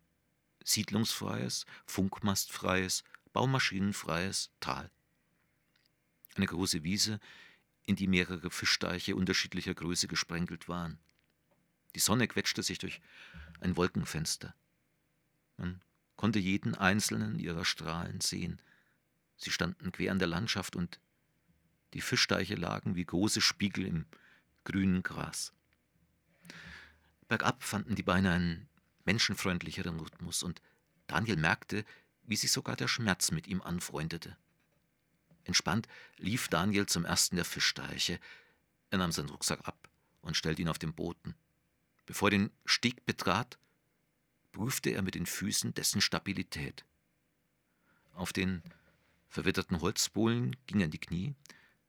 siedlungsfreies, 0.64 1.66
funkmastfreies, 1.86 3.04
baumaschinenfreies 3.32 4.50
Tal. 4.60 4.90
Eine 6.36 6.46
große 6.46 6.82
Wiese, 6.82 7.20
in 7.86 7.96
die 7.96 8.06
mehrere 8.06 8.50
Fischteiche 8.50 9.16
unterschiedlicher 9.16 9.74
Größe 9.74 10.08
gesprenkelt 10.08 10.68
waren. 10.68 10.98
Die 11.94 12.00
Sonne 12.00 12.26
quetschte 12.26 12.62
sich 12.62 12.78
durch 12.78 13.00
ein 13.60 13.76
Wolkenfenster. 13.76 14.54
Man 15.56 15.80
konnte 16.16 16.38
jeden 16.38 16.74
einzelnen 16.74 17.38
ihrer 17.38 17.64
Strahlen 17.64 18.20
sehen. 18.20 18.60
Sie 19.36 19.50
standen 19.50 19.92
quer 19.92 20.12
an 20.12 20.18
der 20.18 20.28
Landschaft 20.28 20.76
und 20.76 21.00
die 21.92 22.00
Fischteiche 22.00 22.56
lagen 22.56 22.96
wie 22.96 23.04
große 23.04 23.40
Spiegel 23.40 23.86
im 23.86 24.06
grünen 24.64 25.02
Gras. 25.02 25.52
Bergab 27.28 27.62
fanden 27.62 27.94
die 27.94 28.02
Beine 28.02 28.32
einen 28.32 28.68
menschenfreundlicheren 29.04 30.00
Rhythmus 30.00 30.42
und 30.42 30.60
Daniel 31.06 31.36
merkte, 31.36 31.84
wie 32.24 32.36
sich 32.36 32.50
sogar 32.50 32.76
der 32.76 32.88
Schmerz 32.88 33.30
mit 33.30 33.46
ihm 33.46 33.60
anfreundete. 33.60 34.36
Entspannt 35.44 35.88
lief 36.16 36.48
Daniel 36.48 36.86
zum 36.86 37.04
ersten 37.04 37.36
der 37.36 37.44
Fischteiche. 37.44 38.18
Er 38.90 38.98
nahm 38.98 39.12
seinen 39.12 39.30
Rucksack 39.30 39.66
ab 39.66 39.88
und 40.22 40.36
stellte 40.36 40.62
ihn 40.62 40.68
auf 40.68 40.78
den 40.78 40.94
Boden. 40.94 41.34
Bevor 42.06 42.28
er 42.28 42.38
den 42.38 42.50
Steg 42.64 43.06
betrat, 43.06 43.58
prüfte 44.52 44.90
er 44.90 45.02
mit 45.02 45.14
den 45.14 45.26
Füßen 45.26 45.74
dessen 45.74 46.00
Stabilität. 46.00 46.84
Auf 48.14 48.32
den 48.32 48.62
verwitterten 49.28 49.80
Holzbohlen 49.80 50.56
ging 50.66 50.80
er 50.80 50.86
in 50.86 50.90
die 50.90 50.98
Knie, 50.98 51.34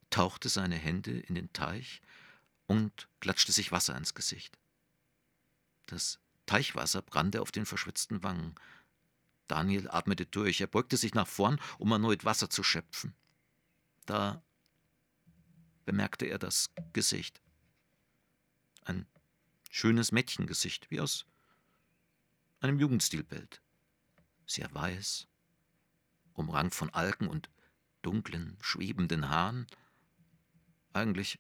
tauchte 0.10 0.50
seine 0.50 0.76
Hände 0.76 1.12
in 1.12 1.36
den 1.36 1.54
Teich 1.54 2.02
und 2.66 3.08
klatschte 3.20 3.52
sich 3.52 3.72
Wasser 3.72 3.96
ins 3.96 4.16
Gesicht. 4.16 4.58
Das 5.86 6.20
Teichwasser 6.46 7.02
brannte 7.02 7.42
auf 7.42 7.52
den 7.52 7.66
verschwitzten 7.66 8.24
Wangen. 8.24 8.56
Daniel 9.48 9.90
atmete 9.90 10.26
durch. 10.26 10.62
Er 10.62 10.68
beugte 10.68 10.98
sich 10.98 11.14
nach 11.14 11.28
vorn, 11.28 11.60
um 11.78 11.92
erneut 11.92 12.26
Wasser 12.26 12.50
zu 12.50 12.64
schöpfen. 12.64 13.14
Da 14.06 14.44
bemerkte 15.86 16.26
er 16.26 16.40
das 16.40 16.72
Gesicht. 16.94 17.42
Ein 18.84 19.08
schönes 19.70 20.12
Mädchengesicht, 20.12 20.92
wie 20.92 21.00
aus 21.00 21.26
einem 22.60 22.80
Jugendstilbild. 22.80 23.62
Sehr 24.48 24.74
weiß, 24.74 25.28
umrankt 26.34 26.76
von 26.76 26.90
Algen 26.92 27.28
und 27.28 27.50
dunklen, 28.02 28.58
schwebenden 28.62 29.30
Haaren. 29.30 29.66
Eigentlich 30.94 31.40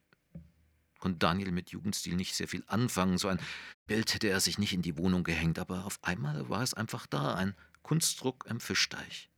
konnte 0.99 1.19
Daniel 1.19 1.51
mit 1.51 1.69
Jugendstil 1.69 2.15
nicht 2.15 2.33
sehr 2.35 2.47
viel 2.47 2.63
anfangen. 2.67 3.19
So 3.19 3.27
ein 3.27 3.39
Bild 3.85 4.13
hätte 4.13 4.27
er 4.27 4.39
sich 4.39 4.57
nicht 4.57 4.73
in 4.73 4.81
die 4.81 4.97
Wohnung 4.97 5.23
gehängt, 5.23 5.59
aber 5.59 5.85
auf 5.85 6.03
einmal 6.03 6.49
war 6.49 6.63
es 6.63 6.73
einfach 6.73 7.05
da, 7.05 7.35
ein 7.35 7.55
Kunstdruck 7.83 8.45
im 8.47 8.59
Fischteich. 8.59 9.29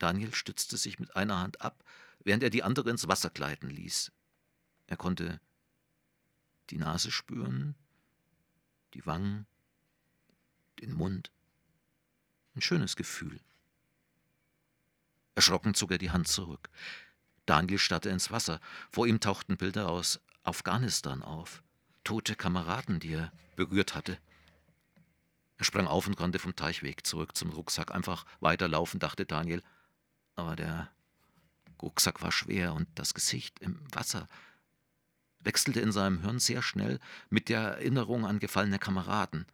Daniel 0.00 0.34
stützte 0.34 0.76
sich 0.76 0.98
mit 0.98 1.14
einer 1.14 1.38
Hand 1.38 1.60
ab, 1.60 1.84
während 2.24 2.42
er 2.42 2.50
die 2.50 2.62
andere 2.62 2.90
ins 2.90 3.06
Wasser 3.06 3.30
gleiten 3.30 3.68
ließ. 3.68 4.10
Er 4.86 4.96
konnte 4.96 5.40
die 6.70 6.78
Nase 6.78 7.10
spüren, 7.10 7.74
die 8.94 9.04
Wangen, 9.06 9.46
den 10.80 10.94
Mund. 10.94 11.30
Ein 12.54 12.62
schönes 12.62 12.96
Gefühl. 12.96 13.40
Erschrocken 15.34 15.74
zog 15.74 15.92
er 15.92 15.98
die 15.98 16.10
Hand 16.10 16.28
zurück. 16.28 16.70
Daniel 17.46 17.78
starrte 17.78 18.08
ins 18.08 18.30
Wasser. 18.30 18.60
Vor 18.90 19.06
ihm 19.06 19.20
tauchten 19.20 19.56
Bilder 19.56 19.88
aus 19.88 20.20
Afghanistan 20.42 21.22
auf. 21.22 21.62
Tote 22.04 22.34
Kameraden, 22.34 23.00
die 23.00 23.12
er 23.12 23.32
berührt 23.54 23.94
hatte. 23.94 24.18
Er 25.58 25.64
sprang 25.64 25.86
auf 25.86 26.06
und 26.06 26.18
rannte 26.18 26.38
vom 26.38 26.56
Teichweg 26.56 27.06
zurück 27.06 27.36
zum 27.36 27.50
Rucksack. 27.50 27.92
Einfach 27.92 28.24
weiterlaufen, 28.40 28.98
dachte 28.98 29.26
Daniel 29.26 29.62
aber 30.40 30.56
der 30.56 30.90
Rucksack 31.80 32.22
war 32.22 32.32
schwer 32.32 32.74
und 32.74 32.88
das 32.94 33.14
Gesicht 33.14 33.58
im 33.60 33.78
Wasser 33.94 34.28
wechselte 35.42 35.80
in 35.80 35.92
seinem 35.92 36.20
Hirn 36.20 36.38
sehr 36.38 36.62
schnell 36.62 37.00
mit 37.30 37.48
der 37.48 37.60
Erinnerung 37.60 38.26
an 38.26 38.40
gefallene 38.40 38.78
Kameraden, 38.78 39.46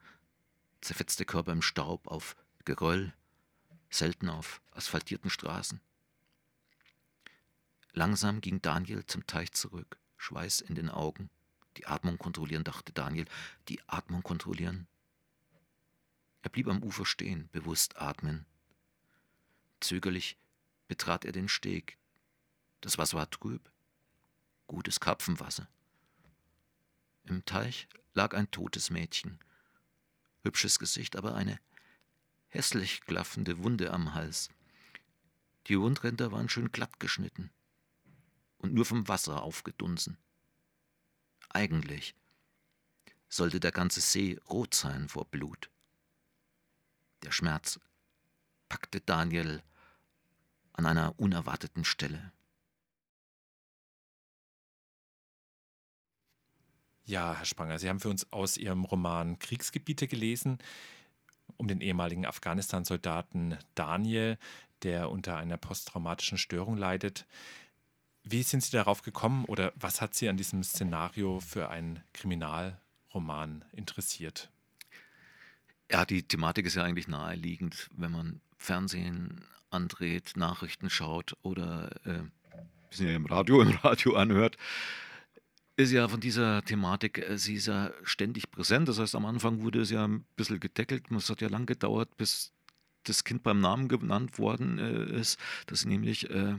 zerfetzte 0.80 1.24
Körper 1.24 1.52
im 1.52 1.62
Staub, 1.62 2.06
auf 2.08 2.36
Geröll, 2.64 3.12
selten 3.90 4.28
auf 4.28 4.60
asphaltierten 4.72 5.30
Straßen. 5.30 5.80
Langsam 7.92 8.40
ging 8.40 8.60
Daniel 8.60 9.06
zum 9.06 9.26
Teich 9.26 9.52
zurück, 9.52 9.98
Schweiß 10.16 10.60
in 10.60 10.74
den 10.74 10.90
Augen. 10.90 11.30
Die 11.76 11.86
Atmung 11.86 12.18
kontrollieren, 12.18 12.64
dachte 12.64 12.92
Daniel. 12.92 13.26
Die 13.68 13.80
Atmung 13.86 14.22
kontrollieren. 14.22 14.86
Er 16.42 16.50
blieb 16.50 16.68
am 16.68 16.82
Ufer 16.82 17.06
stehen, 17.06 17.48
bewusst 17.52 17.96
atmen. 17.98 18.46
Zögerlich 19.80 20.36
betrat 20.88 21.24
er 21.24 21.32
den 21.32 21.48
Steg. 21.48 21.98
Das 22.80 22.98
Wasser 22.98 23.18
war 23.18 23.30
trüb, 23.30 23.70
gutes 24.66 25.00
Karpfenwasser. 25.00 25.68
Im 27.24 27.44
Teich 27.44 27.88
lag 28.14 28.34
ein 28.34 28.50
totes 28.50 28.90
Mädchen, 28.90 29.38
hübsches 30.42 30.78
Gesicht, 30.78 31.16
aber 31.16 31.34
eine 31.34 31.58
hässlich 32.48 33.00
klaffende 33.02 33.58
Wunde 33.58 33.92
am 33.92 34.14
Hals. 34.14 34.48
Die 35.66 35.78
Wundränder 35.78 36.30
waren 36.30 36.48
schön 36.48 36.70
glatt 36.70 37.00
geschnitten 37.00 37.50
und 38.58 38.72
nur 38.72 38.84
vom 38.84 39.08
Wasser 39.08 39.42
aufgedunsen. 39.42 40.16
Eigentlich 41.48 42.14
sollte 43.28 43.60
der 43.60 43.72
ganze 43.72 44.00
See 44.00 44.38
rot 44.48 44.74
sein 44.74 45.08
vor 45.08 45.24
Blut. 45.26 45.70
Der 47.22 47.32
Schmerz 47.32 47.80
packte 48.68 49.00
Daniel 49.00 49.62
an 50.76 50.86
einer 50.86 51.18
unerwarteten 51.18 51.84
Stelle. 51.84 52.32
Ja, 57.04 57.34
Herr 57.36 57.44
Spranger, 57.44 57.78
Sie 57.78 57.88
haben 57.88 58.00
für 58.00 58.10
uns 58.10 58.32
aus 58.32 58.56
Ihrem 58.56 58.84
Roman 58.84 59.38
Kriegsgebiete 59.38 60.08
gelesen, 60.08 60.58
um 61.56 61.68
den 61.68 61.80
ehemaligen 61.80 62.26
Afghanistan-Soldaten 62.26 63.56
Daniel, 63.74 64.38
der 64.82 65.10
unter 65.10 65.36
einer 65.36 65.56
posttraumatischen 65.56 66.36
Störung 66.36 66.76
leidet. 66.76 67.26
Wie 68.24 68.42
sind 68.42 68.64
Sie 68.64 68.72
darauf 68.72 69.02
gekommen 69.02 69.44
oder 69.44 69.72
was 69.76 70.00
hat 70.00 70.16
Sie 70.16 70.28
an 70.28 70.36
diesem 70.36 70.64
Szenario 70.64 71.38
für 71.38 71.70
einen 71.70 72.02
Kriminalroman 72.12 73.64
interessiert? 73.70 74.50
Ja, 75.88 76.04
die 76.04 76.24
Thematik 76.24 76.66
ist 76.66 76.74
ja 76.74 76.82
eigentlich 76.82 77.06
naheliegend, 77.06 77.88
wenn 77.96 78.10
man 78.10 78.40
Fernsehen 78.58 79.44
andreht, 79.70 80.32
Nachrichten 80.36 80.90
schaut 80.90 81.36
oder 81.42 81.90
äh, 82.04 82.22
im 82.98 83.26
Radio, 83.26 83.60
im 83.62 83.70
Radio 83.70 84.16
anhört, 84.16 84.56
ist 85.76 85.92
ja 85.92 86.08
von 86.08 86.20
dieser 86.20 86.62
Thematik, 86.62 87.18
äh, 87.18 87.38
sie 87.38 87.54
ist 87.54 87.66
ja 87.66 87.92
ständig 88.02 88.50
präsent. 88.50 88.88
Das 88.88 88.98
heißt, 88.98 89.14
am 89.14 89.26
Anfang 89.26 89.60
wurde 89.60 89.80
es 89.80 89.90
ja 89.90 90.06
ein 90.06 90.24
bisschen 90.36 90.60
gedeckelt. 90.60 91.10
Es 91.10 91.30
hat 91.30 91.40
ja 91.40 91.48
lang 91.48 91.66
gedauert, 91.66 92.16
bis 92.16 92.52
das 93.04 93.24
Kind 93.24 93.42
beim 93.42 93.60
Namen 93.60 93.88
genannt 93.88 94.38
worden 94.38 94.78
äh, 94.78 95.20
ist, 95.20 95.38
dass 95.66 95.84
nämlich 95.84 96.30
äh, 96.30 96.56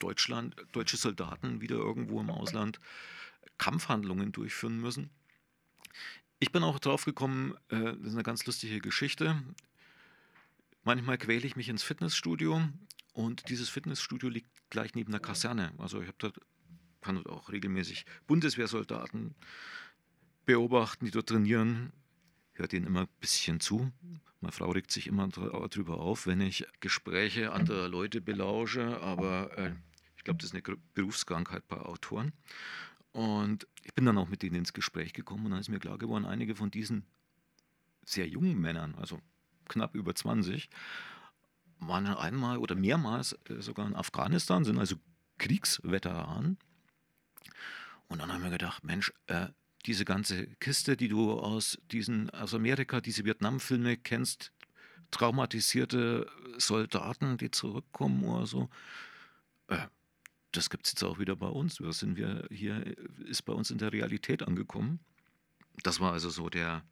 Deutschland, 0.00 0.56
deutsche 0.72 0.96
Soldaten 0.96 1.60
wieder 1.60 1.76
irgendwo 1.76 2.20
im 2.20 2.30
Ausland 2.30 2.80
Kampfhandlungen 3.58 4.32
durchführen 4.32 4.80
müssen. 4.80 5.10
Ich 6.40 6.50
bin 6.50 6.64
auch 6.64 6.78
drauf 6.78 7.04
gekommen, 7.04 7.54
das 7.68 7.96
ist 8.02 8.14
eine 8.14 8.22
ganz 8.22 8.44
lustige 8.44 8.80
Geschichte. 8.80 9.40
Manchmal 10.84 11.18
quäle 11.18 11.46
ich 11.46 11.56
mich 11.56 11.70
ins 11.70 11.82
Fitnessstudio 11.82 12.62
und 13.14 13.48
dieses 13.48 13.70
Fitnessstudio 13.70 14.28
liegt 14.28 14.50
gleich 14.70 14.94
neben 14.94 15.12
der 15.12 15.20
Kaserne. 15.20 15.72
Also 15.78 16.00
ich 16.02 16.08
habe 16.08 16.18
da 16.18 16.30
kann 17.00 17.16
dort 17.16 17.28
auch 17.28 17.52
regelmäßig 17.52 18.06
Bundeswehrsoldaten 18.26 19.34
beobachten, 20.46 21.04
die 21.04 21.10
dort 21.10 21.28
trainieren. 21.28 21.92
Hört 22.54 22.72
ihnen 22.72 22.86
immer 22.86 23.02
ein 23.02 23.08
bisschen 23.20 23.60
zu. 23.60 23.92
Meine 24.40 24.52
Frau 24.52 24.70
regt 24.70 24.90
sich 24.90 25.06
immer 25.06 25.28
darüber 25.28 25.98
auf, 25.98 26.26
wenn 26.26 26.40
ich 26.40 26.66
Gespräche 26.80 27.52
anderer 27.52 27.88
Leute 27.88 28.20
belausche, 28.20 29.00
aber 29.00 29.56
äh, 29.58 29.72
ich 30.16 30.24
glaube, 30.24 30.38
das 30.38 30.52
ist 30.52 30.54
eine 30.54 30.76
Berufskrankheit 30.94 31.66
bei 31.68 31.76
Autoren. 31.76 32.32
Und 33.12 33.66
ich 33.82 33.94
bin 33.94 34.04
dann 34.04 34.18
auch 34.18 34.28
mit 34.28 34.42
denen 34.42 34.56
ins 34.56 34.72
Gespräch 34.72 35.12
gekommen 35.12 35.46
und 35.46 35.52
dann 35.52 35.60
ist 35.60 35.68
mir 35.68 35.78
klar 35.78 35.98
geworden, 35.98 36.24
einige 36.24 36.54
von 36.54 36.70
diesen 36.70 37.06
sehr 38.04 38.28
jungen 38.28 38.60
Männern, 38.60 38.94
also 38.96 39.20
knapp 39.68 39.94
über 39.94 40.14
20, 40.14 40.68
waren 41.80 42.06
einmal 42.06 42.58
oder 42.58 42.74
mehrmals 42.74 43.38
äh, 43.48 43.60
sogar 43.60 43.86
in 43.86 43.94
Afghanistan, 43.94 44.64
sind 44.64 44.78
also 44.78 44.96
Kriegsveteranen. 45.38 46.58
Und 48.08 48.18
dann 48.20 48.32
haben 48.32 48.42
wir 48.42 48.50
gedacht, 48.50 48.84
Mensch, 48.84 49.12
äh, 49.26 49.48
diese 49.86 50.04
ganze 50.04 50.46
Kiste, 50.60 50.96
die 50.96 51.08
du 51.08 51.32
aus 51.32 51.78
diesen 51.90 52.30
aus 52.30 52.54
Amerika, 52.54 53.00
diese 53.00 53.24
Vietnam-Filme 53.24 53.96
kennst, 53.96 54.52
traumatisierte 55.10 56.26
Soldaten, 56.56 57.36
die 57.36 57.50
zurückkommen 57.50 58.24
oder 58.24 58.46
so, 58.46 58.70
äh, 59.68 59.78
das 60.52 60.70
gibt 60.70 60.86
es 60.86 60.92
jetzt 60.92 61.02
auch 61.02 61.18
wieder 61.18 61.36
bei 61.36 61.48
uns. 61.48 61.76
Da 61.76 61.92
sind 61.92 62.16
wir 62.16 62.46
hier, 62.50 62.96
ist 63.26 63.42
bei 63.42 63.52
uns 63.52 63.70
in 63.70 63.78
der 63.78 63.92
Realität 63.92 64.42
angekommen. 64.42 65.00
Das 65.82 65.98
war 65.98 66.12
also 66.12 66.30
so 66.30 66.48
der 66.48 66.84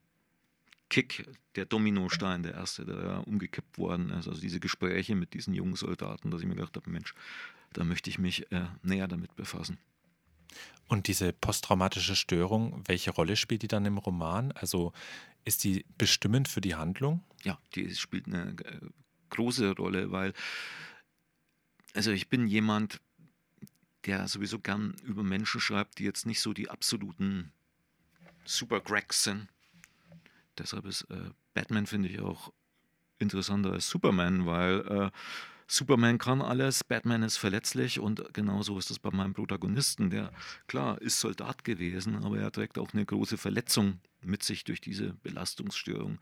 Kick, 0.92 1.26
der 1.56 1.64
Dominostein, 1.64 2.42
der 2.42 2.52
erste, 2.52 2.84
der 2.84 3.26
umgekippt 3.26 3.78
worden 3.78 4.10
ist. 4.10 4.28
Also 4.28 4.42
diese 4.42 4.60
Gespräche 4.60 5.14
mit 5.14 5.32
diesen 5.32 5.54
jungen 5.54 5.74
Soldaten, 5.74 6.30
dass 6.30 6.42
ich 6.42 6.46
mir 6.46 6.54
gedacht 6.54 6.76
habe, 6.76 6.90
Mensch, 6.90 7.14
da 7.72 7.82
möchte 7.82 8.10
ich 8.10 8.18
mich 8.18 8.52
äh, 8.52 8.66
näher 8.82 9.08
damit 9.08 9.34
befassen. 9.34 9.78
Und 10.88 11.08
diese 11.08 11.32
posttraumatische 11.32 12.14
Störung, 12.14 12.82
welche 12.86 13.10
Rolle 13.10 13.36
spielt 13.36 13.62
die 13.62 13.68
dann 13.68 13.86
im 13.86 13.96
Roman? 13.96 14.52
Also 14.52 14.92
ist 15.46 15.64
die 15.64 15.86
bestimmend 15.96 16.46
für 16.46 16.60
die 16.60 16.74
Handlung? 16.74 17.24
Ja, 17.42 17.58
die 17.74 17.94
spielt 17.94 18.26
eine 18.26 18.50
äh, 18.50 18.80
große 19.30 19.74
Rolle, 19.74 20.12
weil 20.12 20.34
also 21.94 22.10
ich 22.10 22.28
bin 22.28 22.48
jemand, 22.48 23.00
der 24.04 24.28
sowieso 24.28 24.58
gern 24.58 24.94
über 25.04 25.22
Menschen 25.22 25.58
schreibt, 25.58 26.00
die 26.00 26.04
jetzt 26.04 26.26
nicht 26.26 26.40
so 26.42 26.52
die 26.52 26.68
absoluten 26.68 27.50
Super-Cracks 28.44 29.24
sind. 29.24 29.48
Deshalb 30.58 30.86
ist 30.86 31.02
äh, 31.10 31.30
Batman, 31.54 31.86
finde 31.86 32.08
ich, 32.08 32.20
auch 32.20 32.52
interessanter 33.18 33.72
als 33.72 33.88
Superman, 33.88 34.46
weil 34.46 34.80
äh, 34.80 35.10
Superman 35.66 36.18
kann 36.18 36.42
alles, 36.42 36.84
Batman 36.84 37.22
ist 37.22 37.38
verletzlich 37.38 37.98
und 37.98 38.34
genauso 38.34 38.78
ist 38.78 38.90
es 38.90 38.98
bei 38.98 39.10
meinem 39.10 39.32
Protagonisten, 39.32 40.10
der 40.10 40.30
klar 40.66 41.00
ist 41.00 41.20
Soldat 41.20 41.64
gewesen, 41.64 42.22
aber 42.22 42.38
er 42.38 42.52
trägt 42.52 42.76
auch 42.76 42.92
eine 42.92 43.06
große 43.06 43.38
Verletzung 43.38 43.98
mit 44.20 44.42
sich 44.42 44.64
durch 44.64 44.82
diese 44.82 45.14
Belastungsstörung. 45.22 46.18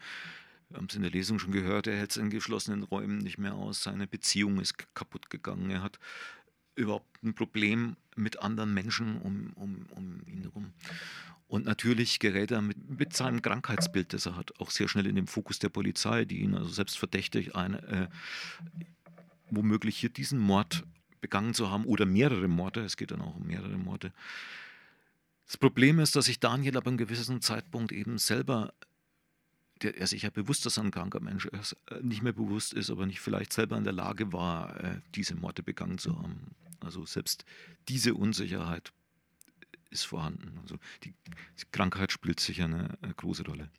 Wir 0.69 0.77
haben 0.77 0.87
es 0.89 0.95
in 0.95 1.03
der 1.03 1.11
Lesung 1.11 1.41
schon 1.41 1.51
gehört, 1.51 1.89
er 1.89 1.97
hält 1.97 2.13
es 2.13 2.17
in 2.17 2.31
geschlossenen 2.31 2.85
Räumen 2.85 3.19
nicht 3.19 3.39
mehr 3.39 3.55
aus, 3.55 3.83
seine 3.83 4.07
Beziehung 4.07 4.61
ist 4.61 4.95
kaputt 4.95 5.31
gegangen, 5.31 5.69
er 5.71 5.83
hat 5.83 5.99
überhaupt 6.81 7.23
ein 7.23 7.35
Problem 7.35 7.97
mit 8.17 8.41
anderen 8.41 8.75
Menschen 8.75 9.21
um, 9.21 9.53
um, 9.55 9.87
um 9.91 10.21
ihn 10.27 10.43
herum. 10.43 10.73
Und 11.49 11.65
natürlich 11.65 12.21
gerät 12.21 12.53
er 12.53 12.63
mit, 12.63 12.99
mit, 12.99 13.13
seinem 13.13 13.43
Krankheitsbild, 13.43 14.13
das 14.13 14.27
er 14.27 14.37
hat, 14.37 14.61
auch 14.61 14.71
sehr 14.71 14.89
schnell 14.89 15.07
in 15.07 15.17
den 15.17 15.27
Fokus 15.27 15.59
der 15.59 15.69
Polizei, 15.69 16.25
die 16.25 16.41
ihn 16.41 16.55
also 16.55 16.71
selbst 16.71 16.97
verdächtigt, 16.97 17.57
eine, 17.57 17.83
äh, 17.89 18.09
womöglich 19.51 19.97
hier 19.97 20.11
diesen 20.11 20.39
Mord 20.39 20.85
begangen 21.21 21.53
zu 21.53 21.71
haben 21.71 21.87
oder 21.87 22.07
mehrere 22.07 22.47
Morde. 22.47 22.85
Es 22.85 22.97
geht 22.97 23.11
dann 23.11 23.21
auch 23.21 23.35
um 23.35 23.47
mehrere 23.47 23.77
Morde. 23.77 24.13
Das 25.47 25.57
Problem 25.57 25.99
ist, 25.99 26.15
dass 26.15 26.27
sich 26.27 26.39
Daniel 26.39 26.77
aber 26.77 26.87
einem 26.87 26.99
gewissen 26.99 27.41
Zeitpunkt 27.41 27.91
eben 27.91 28.19
selber, 28.19 28.73
der 29.83 29.99
er 29.99 30.07
sich 30.07 30.23
ja 30.23 30.31
bewusst, 30.31 30.65
dass 30.67 30.77
er 30.77 30.85
ein 30.85 30.93
kranker 30.93 31.19
Mensch 31.19 31.47
ist, 31.47 31.77
äh, 31.91 32.01
nicht 32.01 32.23
mehr 32.23 32.33
bewusst 32.33 32.73
ist, 32.73 32.91
aber 32.91 33.07
nicht 33.07 33.19
vielleicht 33.19 33.53
selber 33.53 33.77
in 33.77 33.83
der 33.83 33.93
Lage 33.93 34.33
war, 34.33 34.79
äh, 34.85 35.01
diese 35.17 35.35
Morde 35.35 35.65
begangen 35.65 35.99
zu 35.99 36.17
haben. 36.17 36.55
Also 36.81 37.05
selbst 37.05 37.45
diese 37.89 38.15
Unsicherheit 38.15 38.93
ist 39.91 40.05
vorhanden. 40.05 40.59
Also 40.63 40.79
die, 41.05 41.15
Krankheit 41.73 42.13
spielt 42.13 42.41
sicher 42.41 42.65
eine, 42.65 42.99
große 43.17 43.45
Rolle. 43.45 43.71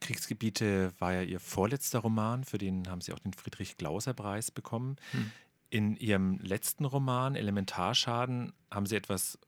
Kriegsgebiete 0.00 0.92
war 0.98 1.12
ja 1.12 1.22
Ihr 1.22 1.40
vorletzter 1.40 1.98
Roman, 1.98 2.44
für 2.44 2.58
den 2.58 2.88
haben 2.88 3.00
Sie 3.00 3.12
auch 3.12 3.18
den 3.18 3.32
Friedrich-Glauser-Preis 3.32 4.50
bekommen. 4.50 4.96
Hm. 5.10 5.30
In 5.70 5.96
Ihrem 5.96 6.38
letzten 6.38 6.84
Roman, 6.84 7.34
Elementarschaden, 7.34 8.52
haben 8.70 8.86
Sie 8.86 8.96
etwas 8.96 9.38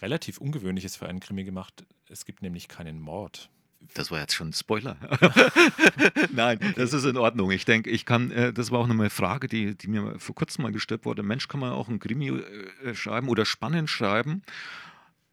relativ 0.00 0.38
Ungewöhnliches 0.38 0.96
für 0.96 1.06
einen 1.06 1.20
Krimi 1.20 1.44
gemacht. 1.44 1.86
Es 2.08 2.24
gibt 2.24 2.42
nämlich 2.42 2.68
keinen 2.68 3.00
Mord. 3.00 3.50
Das 3.92 4.10
war 4.10 4.20
jetzt 4.20 4.34
schon 4.34 4.48
ein 4.48 4.52
Spoiler. 4.52 4.96
Nein, 6.32 6.58
okay. 6.58 6.72
das 6.76 6.92
ist 6.92 7.04
in 7.04 7.16
Ordnung. 7.16 7.50
Ich 7.50 7.64
denke, 7.64 7.90
ich 7.90 8.06
kann, 8.06 8.30
äh, 8.30 8.52
das 8.52 8.70
war 8.70 8.80
auch 8.80 8.88
eine 8.88 9.10
Frage, 9.10 9.48
die, 9.48 9.76
die 9.76 9.88
mir 9.88 10.18
vor 10.18 10.34
kurzem 10.34 10.62
mal 10.62 10.72
gestellt 10.72 11.04
wurde. 11.04 11.22
Mensch, 11.22 11.48
kann 11.48 11.60
man 11.60 11.72
auch 11.72 11.88
ein 11.88 11.98
Krimi 11.98 12.28
äh, 12.28 12.94
schreiben 12.94 13.28
oder 13.28 13.44
spannend 13.44 13.90
schreiben 13.90 14.42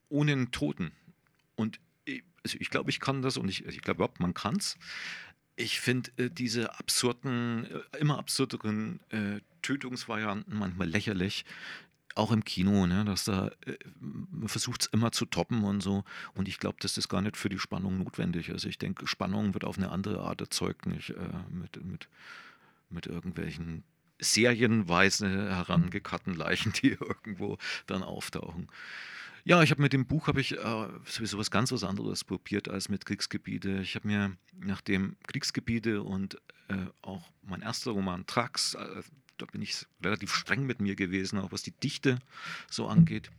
ohne 0.10 0.34
einen 0.34 0.52
Toten? 0.52 0.92
Und 1.56 1.80
ich, 2.06 2.24
also 2.44 2.58
ich 2.60 2.70
glaube, 2.70 2.90
ich 2.90 3.00
kann 3.00 3.22
das 3.22 3.38
und 3.38 3.50
ich, 3.50 3.66
ich 3.66 3.82
glaube 3.82 4.00
überhaupt, 4.00 4.20
man 4.20 4.34
kann 4.34 4.58
es. 4.58 4.78
Ich 5.56 5.80
finde 5.80 6.12
äh, 6.18 6.30
diese 6.30 6.78
absurden, 6.80 7.66
äh, 7.66 7.98
immer 8.00 8.18
absurderen 8.18 9.00
äh, 9.10 9.40
Tötungsvarianten 9.62 10.58
manchmal 10.58 10.88
lächerlich 10.88 11.46
auch 12.16 12.32
im 12.32 12.44
Kino, 12.44 12.86
ne, 12.88 13.06
dass 13.06 13.26
da 13.26 13.48
äh, 13.66 13.78
man 14.00 14.48
versucht 14.48 14.82
es 14.82 14.88
immer 14.88 15.12
zu 15.12 15.26
toppen 15.26 15.64
und 15.64 15.82
so. 15.82 16.04
Und 16.34 16.48
ich 16.48 16.60
glaube, 16.60 16.78
dass 16.80 16.96
das 16.96 17.10
gar 17.10 17.22
nicht 17.22 17.38
für 17.38 17.50
die 17.50 17.60
Spannung 17.60 17.98
notwendig 17.98 18.50
ist. 18.50 18.66
Ich 18.66 18.78
denke, 18.78 19.08
Spannung 19.08 19.54
wird 19.54 19.64
auf 19.64 19.78
eine 19.78 19.92
andere 19.92 20.22
Art 20.22 20.42
erzeugt, 20.42 20.86
nicht 20.86 21.12
äh, 21.12 21.16
mit, 21.50 21.84
mit, 21.84 22.10
mit 22.90 23.08
irgendwelchen 23.08 23.84
serienweise 24.20 25.28
herangekatten 25.50 26.34
Leichen, 26.34 26.74
die 26.82 26.92
irgendwo 26.92 27.58
dann 27.88 28.04
auftauchen. 28.04 28.68
Ja, 29.44 29.64
ich 29.64 29.72
habe 29.72 29.82
mit 29.82 29.92
dem 29.92 30.06
Buch 30.06 30.28
habe 30.28 30.40
ich 30.40 30.56
äh, 30.56 30.88
sowieso 31.06 31.40
was 31.40 31.50
ganz 31.50 31.72
was 31.72 31.84
anderes 31.84 32.24
probiert 32.24 32.70
als 32.70 32.90
mit 32.90 33.06
Kriegsgebiete. 33.08 33.80
Ich 33.82 33.96
habe 33.96 34.08
mir 34.08 34.38
nach 34.54 34.82
dem 34.82 35.18
Kriegsgebiete 35.28 36.04
und 36.04 36.36
äh, 36.68 36.86
auch 37.02 37.32
mein 37.42 37.64
erster 37.64 37.92
Roman 37.92 38.28
Trax, 38.28 38.76
äh, 38.76 39.02
da 39.42 39.46
bin 39.48 39.62
ich 39.62 39.86
relativ 40.04 40.34
streng 40.34 40.66
mit 40.66 40.82
mir 40.82 40.96
gewesen, 40.96 41.40
auch 41.40 41.52
was 41.52 41.64
die 41.64 41.72
Dichte 41.72 42.20
so 42.70 42.88
angeht. 42.88 43.32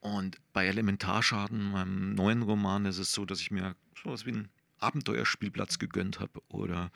Und 0.00 0.38
bei 0.52 0.66
Elementarschaden, 0.66 1.70
meinem 1.70 2.14
neuen 2.14 2.42
Roman, 2.42 2.84
ist 2.84 2.98
es 2.98 3.12
so, 3.12 3.24
dass 3.24 3.40
ich 3.40 3.50
mir 3.50 3.74
sowas 4.02 4.26
wie 4.26 4.32
einen 4.32 4.50
Abenteuerspielplatz 4.80 5.78
gegönnt 5.78 6.20
habe. 6.20 6.42
Oder 6.48 6.90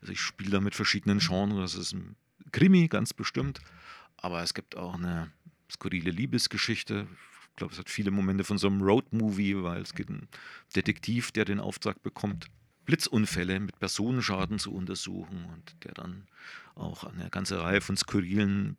also 0.00 0.12
ich 0.12 0.20
spiele 0.20 0.50
da 0.50 0.60
mit 0.60 0.74
verschiedenen 0.74 1.18
Genres. 1.18 1.74
Es 1.74 1.88
ist 1.88 1.92
ein 1.92 2.16
Krimi, 2.52 2.88
ganz 2.88 3.12
bestimmt. 3.12 3.60
Aber 4.16 4.42
es 4.42 4.54
gibt 4.54 4.76
auch 4.76 4.94
eine 4.94 5.30
skurrile 5.70 6.10
Liebesgeschichte. 6.10 7.06
Ich 7.50 7.56
glaube, 7.56 7.74
es 7.74 7.78
hat 7.78 7.90
viele 7.90 8.10
Momente 8.10 8.44
von 8.44 8.56
so 8.56 8.66
einem 8.66 8.80
Roadmovie, 8.80 9.62
weil 9.62 9.82
es 9.82 9.94
geht 9.94 10.08
einen 10.08 10.28
Detektiv, 10.74 11.32
der 11.32 11.44
den 11.44 11.60
Auftrag 11.60 12.02
bekommt, 12.02 12.46
Blitzunfälle 12.84 13.60
mit 13.60 13.78
Personenschaden 13.78 14.58
zu 14.58 14.72
untersuchen 14.72 15.46
und 15.46 15.84
der 15.84 15.94
dann 15.94 16.26
auch 16.74 17.04
eine 17.04 17.30
ganze 17.30 17.60
Reihe 17.60 17.80
von 17.80 17.96
skurrilen 17.96 18.76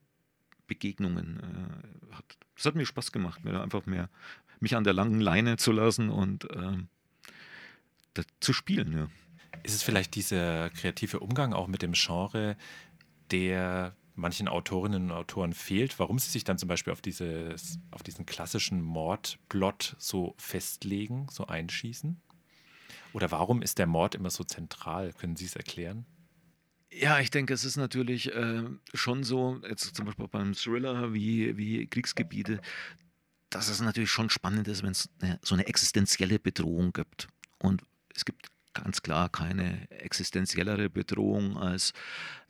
Begegnungen 0.67 1.39
äh, 1.39 2.15
hat. 2.15 2.37
Es 2.55 2.65
hat 2.65 2.75
mir 2.75 2.85
Spaß 2.85 3.11
gemacht, 3.11 3.43
mir 3.43 3.61
einfach 3.61 3.85
mehr 3.85 4.09
mich 4.59 4.75
an 4.75 4.83
der 4.83 4.93
langen 4.93 5.19
Leine 5.19 5.57
zu 5.57 5.71
lassen 5.71 6.09
und 6.09 6.49
äh, 6.51 8.23
zu 8.39 8.53
spielen. 8.53 8.93
Ja. 8.93 9.07
Ist 9.63 9.75
es 9.75 9.83
vielleicht 9.83 10.15
dieser 10.15 10.69
kreative 10.69 11.19
Umgang 11.19 11.53
auch 11.53 11.67
mit 11.67 11.81
dem 11.81 11.93
Genre, 11.93 12.57
der 13.31 13.95
manchen 14.15 14.47
Autorinnen 14.47 15.11
und 15.11 15.11
Autoren 15.11 15.53
fehlt, 15.53 15.99
warum 15.99 16.19
sie 16.19 16.29
sich 16.29 16.43
dann 16.43 16.57
zum 16.57 16.69
Beispiel 16.69 16.93
auf, 16.93 17.01
dieses, 17.01 17.79
auf 17.91 18.01
diesen 18.01 18.25
klassischen 18.25 18.81
Mordplot 18.81 19.95
so 19.99 20.35
festlegen, 20.37 21.27
so 21.29 21.47
einschießen? 21.47 22.21
Oder 23.15 23.31
warum 23.31 23.61
ist 23.61 23.77
der 23.77 23.87
Mord 23.87 24.13
immer 24.13 24.29
so 24.29 24.43
zentral? 24.43 25.13
Können 25.13 25.37
Sie 25.37 25.45
es 25.45 25.55
erklären? 25.55 26.05
Ja, 26.91 27.21
ich 27.21 27.31
denke, 27.31 27.53
es 27.53 27.63
ist 27.63 27.77
natürlich 27.77 28.33
äh, 28.33 28.63
schon 28.93 29.23
so, 29.23 29.61
jetzt 29.69 29.95
zum 29.95 30.05
Beispiel 30.05 30.27
beim 30.27 30.53
Thriller 30.53 31.13
wie, 31.13 31.55
wie 31.55 31.87
Kriegsgebiete, 31.87 32.59
dass 33.49 33.69
es 33.69 33.79
natürlich 33.79 34.11
schon 34.11 34.29
spannend 34.29 34.67
ist, 34.67 34.83
wenn 34.83 34.91
es 34.91 35.09
so 35.41 35.55
eine 35.55 35.65
existenzielle 35.65 36.39
Bedrohung 36.39 36.91
gibt. 36.91 37.29
Und 37.57 37.83
es 38.13 38.25
gibt 38.25 38.47
ganz 38.73 39.01
klar 39.01 39.29
keine 39.29 39.89
existenziellere 39.91 40.89
Bedrohung 40.89 41.57
als 41.57 41.93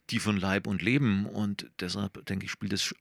die 0.09 0.17
von 0.17 0.35
Leib 0.35 0.65
und 0.65 0.81
Leben. 0.81 1.27
Und 1.27 1.69
deshalb, 1.79 2.25
denke 2.25 2.45
ich, 2.45 2.51
spielt 2.51 2.73
es 2.73 2.95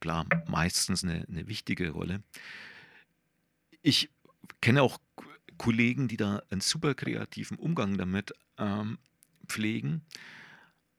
klar 0.00 0.26
meistens 0.48 1.04
eine, 1.04 1.24
eine 1.28 1.46
wichtige 1.46 1.90
Rolle. 1.90 2.24
Ich 3.82 4.10
kenne 4.60 4.82
auch 4.82 4.98
Kollegen, 5.58 6.08
die 6.08 6.16
da 6.16 6.42
einen 6.50 6.60
super 6.60 6.94
kreativen 6.94 7.58
Umgang 7.58 7.98
damit 7.98 8.32
ähm, 8.56 8.98
pflegen. 9.46 10.02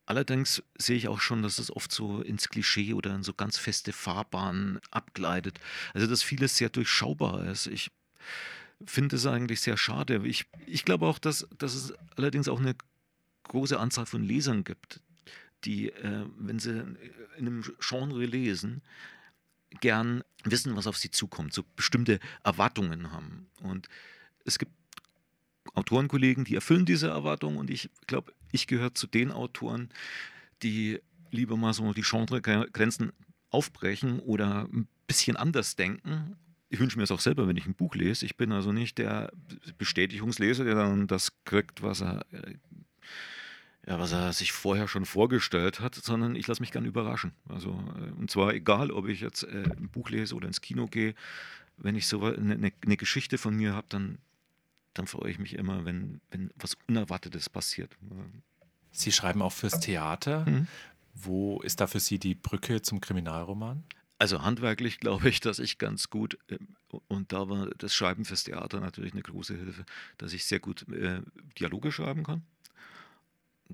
Allerdings 0.06 0.64
sehe 0.78 0.98
ich 0.98 1.08
auch 1.08 1.22
schon, 1.22 1.44
dass 1.44 1.60
es 1.60 1.76
oft 1.76 1.92
so 1.92 2.22
ins 2.22 2.50
Klischee 2.50 2.94
oder 2.94 3.14
in 3.14 3.24
so 3.24 3.34
ganz 3.34 3.58
feste 3.58 3.94
Fahrbahnen 3.94 4.80
abgleitet. 4.90 5.60
Also, 5.94 6.08
dass 6.08 6.24
vieles 6.24 6.58
sehr 6.58 6.70
durchschaubar 6.70 7.46
ist. 7.46 7.68
Ich 7.68 7.92
finde 8.86 9.18
es 9.18 9.26
eigentlich 9.26 9.62
sehr 9.62 9.78
schade. 9.78 10.22
Ich, 10.26 10.46
ich 10.66 10.84
glaube 10.84 11.06
auch, 11.06 11.20
dass, 11.20 11.48
dass 11.58 11.76
es 11.76 11.94
allerdings 12.16 12.48
auch 12.48 12.60
eine 12.60 12.76
große 13.44 13.80
Anzahl 13.80 14.06
von 14.06 14.24
Lesern 14.24 14.64
gibt, 14.64 15.02
die, 15.66 15.90
äh, 15.90 16.26
wenn 16.38 16.60
sie 16.60 16.80
in 17.38 17.48
einem 17.48 17.64
Genre 17.80 18.26
lesen, 18.26 18.82
gern 19.82 20.24
wissen, 20.44 20.76
was 20.76 20.88
auf 20.88 20.98
sie 20.98 21.12
zukommt, 21.12 21.54
so 21.54 21.64
bestimmte 21.76 22.20
Erwartungen 22.44 23.12
haben. 23.12 23.48
Und 23.62 23.90
es 24.46 24.60
gibt 24.60 24.72
Autorenkollegen, 25.74 26.46
die 26.46 26.56
erfüllen 26.56 26.86
diese 26.86 27.10
Erwartungen 27.10 27.58
und 27.58 27.70
ich 27.70 27.90
glaube, 28.08 28.34
ich 28.52 28.68
gehöre 28.68 28.94
zu 28.96 29.08
den 29.08 29.32
Autoren, 29.32 29.90
die 30.64 31.00
lieber 31.32 31.58
mal 31.58 31.74
so 31.74 31.94
die 31.94 32.02
Genregrenzen 32.02 33.12
aufbrechen 33.50 34.20
oder 34.20 34.68
ein 34.72 34.88
bisschen 35.08 35.36
anders 35.38 35.76
denken. 35.76 36.36
Ich 36.70 36.80
wünsche 36.80 36.98
mir 36.98 37.04
es 37.04 37.12
auch 37.12 37.20
selber, 37.20 37.48
wenn 37.48 37.58
ich 37.58 37.66
ein 37.66 37.74
Buch 37.74 37.96
lese. 37.96 38.26
Ich 38.26 38.38
bin 38.38 38.52
also 38.52 38.72
nicht 38.72 38.98
der 38.98 39.32
Bestätigungsleser, 39.78 40.64
der 40.66 40.76
dann 40.76 41.08
das 41.08 41.32
kriegt, 41.46 41.82
was 41.82 42.02
er, 42.02 42.26
ja, 43.88 44.00
was 44.00 44.12
er 44.12 44.34
sich 44.34 44.52
vorher 44.52 44.88
schon 44.88 45.06
vorgestellt 45.06 45.80
hat, 45.80 45.96
sondern 45.96 46.36
ich 46.36 46.46
lasse 46.48 46.62
mich 46.62 46.72
gern 46.72 46.86
überraschen. 46.86 47.32
Also, 47.48 47.72
äh, 47.72 48.12
und 48.20 48.30
zwar 48.30 48.54
egal, 48.54 48.92
ob 48.92 49.08
ich 49.08 49.22
jetzt 49.22 49.44
äh, 49.44 49.64
ein 49.64 49.90
Buch 49.90 50.10
lese 50.10 50.36
oder 50.36 50.48
ins 50.48 50.62
Kino 50.62 50.86
gehe. 50.86 51.16
Wenn 51.78 51.96
ich 51.96 52.08
so 52.08 52.22
eine, 52.24 52.54
eine 52.56 52.98
Geschichte 52.98 53.38
von 53.38 53.56
mir 53.56 53.74
habe, 53.74 53.88
dann 53.90 54.20
dann 54.94 55.08
freue 55.08 55.32
ich 55.32 55.40
mich 55.40 55.54
immer, 55.54 55.86
wenn, 55.86 56.22
wenn 56.32 56.52
was 56.56 56.78
Unerwartetes 56.88 57.50
passiert. 57.50 57.96
Sie 58.92 59.12
schreiben 59.12 59.42
auch 59.42 59.54
fürs 59.54 59.80
Theater. 59.80 60.46
Mhm. 60.46 60.68
Wo 61.14 61.62
ist 61.62 61.82
da 61.82 61.88
für 61.88 62.00
Sie 62.00 62.20
die 62.20 62.36
Brücke 62.36 62.82
zum 62.82 63.02
Kriminalroman? 63.02 63.84
Also 64.18 64.44
handwerklich 64.44 65.00
glaube 65.00 65.30
ich, 65.30 65.40
dass 65.40 65.60
ich 65.60 65.78
ganz 65.78 66.10
gut, 66.10 66.38
ähm, 66.50 66.76
und 67.08 67.32
da 67.32 67.48
war 67.50 67.70
das 67.78 67.94
Schreiben 67.94 68.26
fürs 68.26 68.44
Theater 68.44 68.80
natürlich 68.82 69.14
eine 69.14 69.22
große 69.22 69.56
Hilfe, 69.56 69.86
dass 70.18 70.34
ich 70.34 70.46
sehr 70.46 70.60
gut 70.60 70.88
äh, 70.90 71.22
Dialoge 71.58 71.92
schreiben 71.92 72.24
kann. 72.24 72.44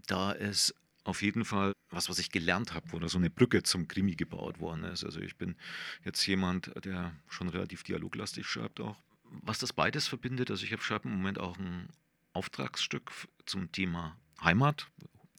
Da 0.07 0.31
ist 0.31 0.75
auf 1.03 1.21
jeden 1.21 1.45
Fall 1.45 1.73
was, 1.89 2.09
was 2.09 2.19
ich 2.19 2.31
gelernt 2.31 2.73
habe, 2.73 2.91
wo 2.91 2.99
da 2.99 3.07
so 3.07 3.17
eine 3.17 3.29
Brücke 3.29 3.63
zum 3.63 3.87
Krimi 3.87 4.15
gebaut 4.15 4.59
worden 4.59 4.83
ist. 4.83 5.03
Also 5.03 5.19
ich 5.19 5.35
bin 5.37 5.55
jetzt 6.03 6.25
jemand, 6.27 6.71
der 6.83 7.13
schon 7.27 7.47
relativ 7.47 7.83
dialoglastig 7.83 8.45
schreibt 8.45 8.79
auch 8.81 8.97
was 9.41 9.59
das 9.59 9.73
beides 9.73 10.07
verbindet, 10.07 10.51
also 10.51 10.65
ich 10.65 10.71
habe 10.71 10.81
schreibe 10.81 11.07
im 11.07 11.17
Moment 11.17 11.39
auch 11.39 11.57
ein 11.57 11.87
Auftragsstück 12.33 13.11
zum 13.45 13.71
Thema 13.71 14.17
Heimat. 14.43 14.87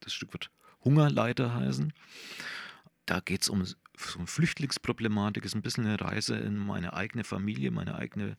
Das 0.00 0.12
Stück 0.14 0.32
wird 0.32 0.50
Hungerleiter 0.85 1.54
heißen. 1.54 1.92
Da 3.06 3.20
geht 3.20 3.42
es 3.42 3.48
um 3.48 3.64
so 3.64 3.76
eine 4.18 4.26
Flüchtlingsproblematik, 4.26 5.44
ist 5.44 5.54
ein 5.54 5.62
bisschen 5.62 5.87
eine 5.87 6.00
Reise 6.00 6.37
in 6.37 6.59
meine 6.59 6.94
eigene 6.94 7.24
Familie, 7.24 7.70
meine 7.70 7.94
eigene 7.94 8.37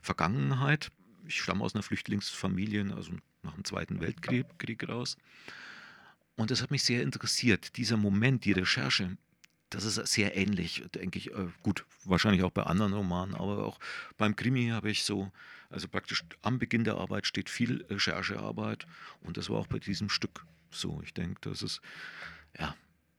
Vergangenheit. 0.00 0.90
Ich 1.26 1.40
stamme 1.40 1.64
aus 1.64 1.74
einer 1.74 1.82
Flüchtlingsfamilie, 1.82 2.94
also 2.94 3.12
nach 3.42 3.54
dem 3.54 3.64
Zweiten 3.64 4.00
Weltkrieg 4.00 4.46
Krieg 4.58 4.88
raus. 4.88 5.16
Und 6.36 6.50
das 6.50 6.62
hat 6.62 6.70
mich 6.70 6.84
sehr 6.84 7.02
interessiert, 7.02 7.76
dieser 7.76 7.96
Moment, 7.96 8.44
die 8.44 8.52
Recherche, 8.52 9.16
das 9.70 9.84
ist 9.84 9.94
sehr 10.06 10.36
ähnlich, 10.36 10.84
denke 10.94 11.18
ich. 11.18 11.30
Äh, 11.30 11.48
gut, 11.62 11.86
wahrscheinlich 12.04 12.42
auch 12.42 12.50
bei 12.50 12.64
anderen 12.64 12.92
Romanen, 12.92 13.34
aber 13.34 13.64
auch 13.64 13.78
beim 14.18 14.36
Krimi 14.36 14.68
habe 14.68 14.90
ich 14.90 15.04
so, 15.04 15.32
also 15.70 15.88
praktisch 15.88 16.24
am 16.42 16.58
Beginn 16.58 16.84
der 16.84 16.96
Arbeit 16.96 17.26
steht 17.26 17.48
viel 17.48 17.84
Recherchearbeit 17.88 18.86
und 19.22 19.36
das 19.36 19.48
war 19.48 19.58
auch 19.58 19.68
bei 19.68 19.78
diesem 19.78 20.08
Stück 20.08 20.44
so. 20.70 21.00
Ich 21.04 21.14
denke, 21.14 21.40
das 21.42 21.62
ist, 21.62 21.80
ja, 22.58 22.74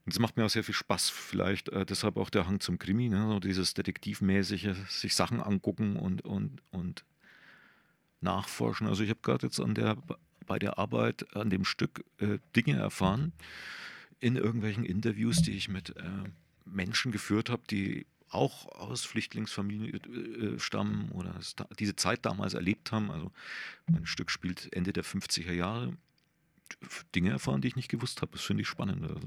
das 0.06 0.20
macht 0.20 0.36
mir 0.36 0.46
auch 0.46 0.50
sehr 0.50 0.64
viel 0.64 0.76
Spaß. 0.76 1.10
Vielleicht 1.10 1.70
äh, 1.70 1.86
deshalb 1.86 2.18
auch 2.18 2.30
der 2.30 2.48
Hang 2.48 2.60
zum 2.60 2.78
Krimi, 2.78 3.10
ne? 3.10 3.28
so 3.30 3.40
dieses 3.40 3.74
Detektivmäßige, 3.74 4.76
sich 4.90 5.16
Sachen 5.16 5.42
angucken 5.42 5.96
und, 5.96 6.24
und, 6.24 6.62
und 6.72 7.06
nachforschen. 8.20 8.88
Also 8.88 9.04
ich 9.04 9.10
habe 9.10 9.20
gerade 9.22 9.48
jetzt 9.48 9.60
an 9.60 9.74
der, 9.74 9.98
bei 10.46 10.60
der 10.60 10.78
Arbeit 10.78 11.36
an 11.36 11.50
dem 11.50 11.64
Stück 11.64 12.04
äh, 12.20 12.40
Dinge 12.56 12.78
erfahren 12.78 13.32
in 14.22 14.38
irgendwelchen 14.38 14.86
Interviews, 14.86 15.42
die 15.42 15.52
ich 15.52 15.68
mit 15.68 15.96
äh, 15.98 16.04
Menschen 16.66 17.12
geführt 17.12 17.50
habe, 17.50 17.64
die 17.70 18.06
auch 18.30 18.68
aus 18.68 19.04
Flüchtlingsfamilien 19.04 20.56
äh, 20.56 20.60
stammen 20.60 21.12
oder 21.12 21.38
diese 21.80 21.96
Zeit 21.98 22.26
damals 22.26 22.54
erlebt 22.54 22.92
haben. 22.92 23.12
Also 23.12 23.32
mein 23.88 24.06
Stück 24.06 24.32
spielt 24.32 24.72
Ende 24.74 24.94
der 24.94 25.04
50er 25.04 25.52
Jahre. 25.52 25.98
Dinge 27.14 27.32
erfahren, 27.32 27.60
die 27.60 27.68
ich 27.68 27.76
nicht 27.76 27.90
gewusst 27.90 28.22
habe. 28.22 28.32
Das 28.32 28.44
finde 28.44 28.62
ich 28.62 28.70
spannend. 28.70 29.04
Also, 29.04 29.20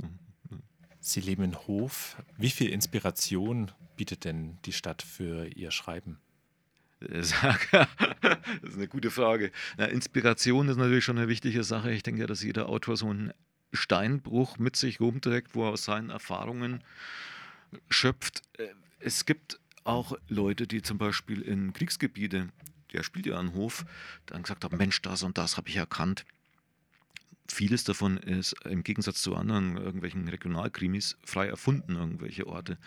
ja. 0.50 0.56
Sie 1.00 1.20
leben 1.20 1.42
in 1.42 1.56
Hof. 1.66 2.16
Wie 2.38 2.48
viel 2.48 2.70
Inspiration 2.70 3.70
bietet 3.96 4.24
denn 4.24 4.58
die 4.64 4.72
Stadt 4.72 5.02
für 5.02 5.46
Ihr 5.48 5.70
Schreiben? 5.70 6.18
das 7.00 7.32
ist 8.62 8.76
eine 8.76 8.88
gute 8.88 9.10
Frage. 9.10 9.52
Na, 9.76 9.84
Inspiration 9.84 10.70
ist 10.70 10.78
natürlich 10.78 11.04
schon 11.04 11.18
eine 11.18 11.28
wichtige 11.28 11.62
Sache. 11.62 11.92
Ich 11.92 12.02
denke, 12.02 12.26
dass 12.26 12.42
jeder 12.42 12.70
Autor 12.70 12.96
so 12.96 13.10
einen 13.10 13.34
Steinbruch 13.74 14.58
mit 14.58 14.76
sich 14.76 15.00
rumträgt, 15.00 15.54
wo 15.54 15.64
er 15.64 15.72
aus 15.72 15.84
seinen 15.84 16.10
Erfahrungen 16.10 16.82
schöpft. 17.88 18.42
Äh, 18.58 18.68
es 19.00 19.26
gibt 19.26 19.60
auch 19.84 20.16
Leute, 20.28 20.66
die 20.66 20.82
zum 20.82 20.98
Beispiel 20.98 21.42
in 21.42 21.72
Kriegsgebiete, 21.72 22.48
der 22.92 23.02
spielt 23.02 23.26
ja 23.26 23.36
an 23.36 23.54
Hof, 23.54 23.84
dann 24.26 24.42
gesagt 24.42 24.64
haben, 24.64 24.76
Mensch, 24.76 25.02
das 25.02 25.22
und 25.22 25.36
das 25.36 25.56
habe 25.56 25.68
ich 25.68 25.76
erkannt. 25.76 26.24
Vieles 27.46 27.84
davon 27.84 28.16
ist 28.16 28.54
im 28.64 28.82
Gegensatz 28.82 29.20
zu 29.20 29.36
anderen 29.36 29.76
irgendwelchen 29.76 30.26
Regionalkrimis 30.26 31.18
frei 31.24 31.46
erfunden, 31.48 31.96
irgendwelche 31.96 32.46
Orte. 32.46 32.78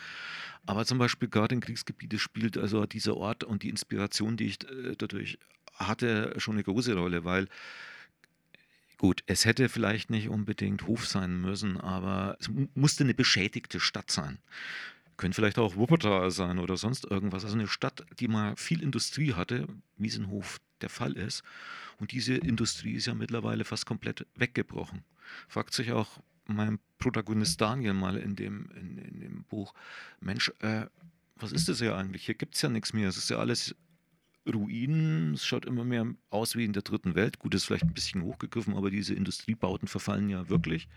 Aber 0.66 0.86
zum 0.86 0.98
Beispiel 0.98 1.30
gerade 1.30 1.54
in 1.54 1.62
Kriegsgebiete 1.62 2.18
spielt 2.18 2.58
also 2.58 2.86
dieser 2.88 3.16
Ort 3.16 3.44
und 3.44 3.62
die 3.62 3.70
Inspiration, 3.70 4.36
die 4.36 4.46
ich 4.46 4.64
äh, 4.64 4.96
dadurch 4.98 5.38
hatte, 5.76 6.34
schon 6.38 6.56
eine 6.56 6.64
große 6.64 6.96
Rolle, 6.96 7.24
weil 7.24 7.48
Gut, 8.98 9.24
es 9.28 9.46
hätte 9.46 9.70
vielleicht 9.70 10.10
nicht 10.10 10.30
unbedingt 10.30 10.88
Hof 10.88 11.06
sein 11.06 11.40
müssen, 11.40 11.80
aber 11.80 12.36
es 12.40 12.50
musste 12.74 13.04
eine 13.04 13.14
beschädigte 13.14 13.80
Stadt 13.80 14.10
sein. 14.10 14.40
Könnte 15.18 15.36
vielleicht 15.36 15.60
auch 15.60 15.76
Wuppertal 15.76 16.32
sein 16.32 16.60
oder 16.60 16.78
sonst 16.78 17.06
irgendwas. 17.06 17.44
Also 17.44 17.56
eine 17.58 17.68
Stadt, 17.68 18.06
die 18.20 18.28
mal 18.28 18.56
viel 18.56 18.82
Industrie 18.82 19.34
hatte, 19.34 19.68
wie 19.98 20.08
es 20.08 20.18
in 20.18 20.30
Hof 20.30 20.60
der 20.82 20.90
Fall 20.90 21.14
ist. 21.14 21.44
Und 22.00 22.12
diese 22.12 22.36
Industrie 22.36 22.94
ist 22.94 23.08
ja 23.08 23.16
mittlerweile 23.16 23.66
fast 23.66 23.86
komplett 23.86 24.26
weggebrochen. 24.36 25.04
Fragt 25.48 25.74
sich 25.74 25.92
auch 25.92 26.20
mein 26.46 26.80
Protagonist 27.00 27.60
Daniel 27.60 27.94
mal 27.94 28.18
in 28.18 28.36
dem, 28.36 28.70
in, 28.76 28.98
in 28.98 29.20
dem 29.20 29.44
Buch, 29.44 29.74
Mensch, 30.20 30.52
äh, 30.60 30.86
was 31.36 31.52
ist 31.52 31.68
das 31.70 31.80
ja 31.80 31.96
eigentlich? 31.96 32.26
Hier 32.26 32.36
gibt 32.36 32.56
es 32.56 32.62
ja 32.62 32.70
nichts 32.70 32.94
mehr. 32.94 33.10
Es 33.10 33.18
ist 33.18 33.30
ja 33.30 33.38
alles 33.38 33.76
Ruinen. 34.54 35.34
Es 35.34 35.46
schaut 35.46 35.66
immer 35.66 35.84
mehr 35.84 36.06
aus 36.30 36.56
wie 36.56 36.66
in 36.66 36.74
der 36.74 36.84
dritten 36.84 37.16
Welt. 37.16 37.40
Gut, 37.40 37.54
das 37.54 37.62
ist 37.62 37.68
vielleicht 37.68 37.84
ein 37.84 37.94
bisschen 37.94 38.24
hochgegriffen, 38.24 38.76
aber 38.76 38.90
diese 38.90 39.14
Industriebauten 39.14 39.88
verfallen 39.88 40.30
ja 40.30 40.50
wirklich. 40.50 40.88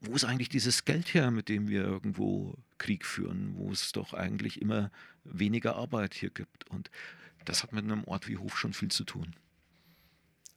Wo 0.00 0.14
ist 0.14 0.24
eigentlich 0.24 0.48
dieses 0.48 0.84
Geld 0.84 1.12
her, 1.12 1.30
mit 1.30 1.48
dem 1.48 1.68
wir 1.68 1.82
irgendwo 1.82 2.54
Krieg 2.78 3.04
führen, 3.04 3.52
wo 3.56 3.70
es 3.70 3.92
doch 3.92 4.14
eigentlich 4.14 4.60
immer 4.62 4.90
weniger 5.24 5.76
Arbeit 5.76 6.14
hier 6.14 6.30
gibt? 6.30 6.68
Und 6.70 6.90
das 7.44 7.62
hat 7.62 7.72
mit 7.72 7.84
einem 7.84 8.04
Ort 8.04 8.28
wie 8.28 8.38
Hof 8.38 8.56
schon 8.56 8.72
viel 8.72 8.90
zu 8.90 9.04
tun. 9.04 9.34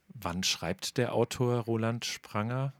Wann 0.08 0.44
schreibt 0.44 0.96
der 0.96 1.12
Autor 1.12 1.60
Roland 1.60 2.04
Spranger? 2.04 2.72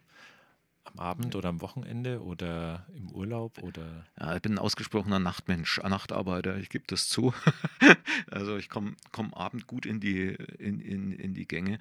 Am 0.85 0.99
Abend 0.99 1.35
oder 1.35 1.49
am 1.49 1.61
Wochenende 1.61 2.23
oder 2.23 2.87
im 2.95 3.11
Urlaub 3.11 3.59
oder? 3.63 4.07
Ja, 4.19 4.37
ich 4.37 4.43
bin 4.43 4.53
ein 4.53 4.59
ausgesprochener 4.59 5.19
Nachtmensch, 5.19 5.79
Nachtarbeiter, 5.79 6.57
ich 6.59 6.69
gebe 6.69 6.85
das 6.87 7.09
zu. 7.09 7.35
also 8.31 8.57
ich 8.57 8.69
komme 8.69 8.95
komm 9.13 9.35
Abend 9.35 9.67
gut 9.67 9.87
in 9.87 10.01
die, 10.01 10.29
in, 10.59 10.81
in, 10.81 11.13
in 11.13 11.35
die 11.35 11.47
Gänge. 11.47 11.79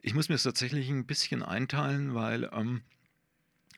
Ich 0.00 0.14
muss 0.14 0.28
mir 0.28 0.36
es 0.36 0.44
tatsächlich 0.44 0.88
ein 0.88 1.06
bisschen 1.06 1.42
einteilen, 1.42 2.14
weil 2.14 2.48
ähm, 2.52 2.82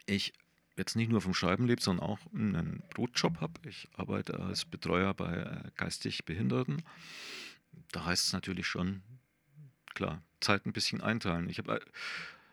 ich 0.07 0.33
jetzt 0.77 0.97
nicht 0.97 1.11
nur 1.11 1.21
vom 1.21 1.35
Schreiben 1.35 1.67
lebe, 1.67 1.83
sondern 1.83 2.07
auch 2.07 2.19
einen 2.35 2.83
Brotjob 2.91 3.41
habe. 3.41 3.55
Ich 3.69 3.89
arbeite 3.97 4.41
als 4.41 4.65
Betreuer 4.65 5.15
bei 5.15 5.33
äh, 5.37 5.71
geistig 5.77 6.25
Behinderten. 6.25 6.83
Da 7.93 8.05
heißt 8.05 8.27
es 8.27 8.33
natürlich 8.33 8.67
schon, 8.67 9.03
klar, 9.95 10.23
Zeit 10.41 10.67
ein 10.67 10.73
bisschen 10.73 11.01
einteilen. 11.01 11.49
Ich 11.49 11.59
habe, 11.59 11.77
äh, 11.77 11.81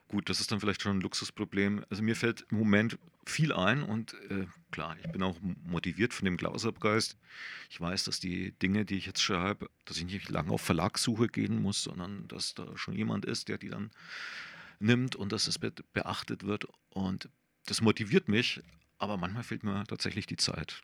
gut, 0.08 0.30
das 0.30 0.40
ist 0.40 0.52
dann 0.52 0.60
vielleicht 0.60 0.82
schon 0.82 0.98
ein 0.98 1.02
Luxusproblem. 1.02 1.86
Also 1.90 2.04
mir 2.04 2.16
fällt 2.16 2.46
im 2.50 2.58
Moment 2.58 2.98
viel 3.26 3.52
ein 3.52 3.84
und 3.84 4.14
äh, 4.30 4.48
klar, 4.72 4.96
ich 5.04 5.12
bin 5.12 5.22
auch 5.22 5.38
motiviert 5.66 6.14
von 6.14 6.26
dem 6.26 6.38
Glausabgeist. 6.38 7.18
Ich 7.70 7.80
weiß, 7.80 8.06
dass 8.06 8.20
die 8.20 8.52
Dinge, 8.54 8.86
die 8.86 8.98
ich 8.98 9.06
jetzt 9.06 9.22
schreibe, 9.22 9.70
dass 9.86 9.98
ich 9.98 10.06
nicht 10.06 10.30
lange 10.30 10.52
auf 10.52 10.62
Verlagssuche 10.62 11.28
gehen 11.28 11.62
muss, 11.62 11.84
sondern 11.84 12.28
dass 12.28 12.54
da 12.54 12.78
schon 12.78 12.96
jemand 12.96 13.26
ist, 13.26 13.50
der 13.50 13.58
die 13.58 13.70
dann 13.70 13.92
nimmt 14.80 15.16
und 15.16 15.32
dass 15.32 15.48
es 15.48 15.60
beachtet 15.60 16.44
wird. 16.44 16.68
Und 16.90 17.30
das 17.66 17.82
motiviert 17.82 18.30
mich, 18.30 18.62
aber 18.98 19.18
manchmal 19.18 19.44
fehlt 19.44 19.64
mir 19.64 19.84
tatsächlich 19.86 20.26
die 20.26 20.38
Zeit. 20.38 20.82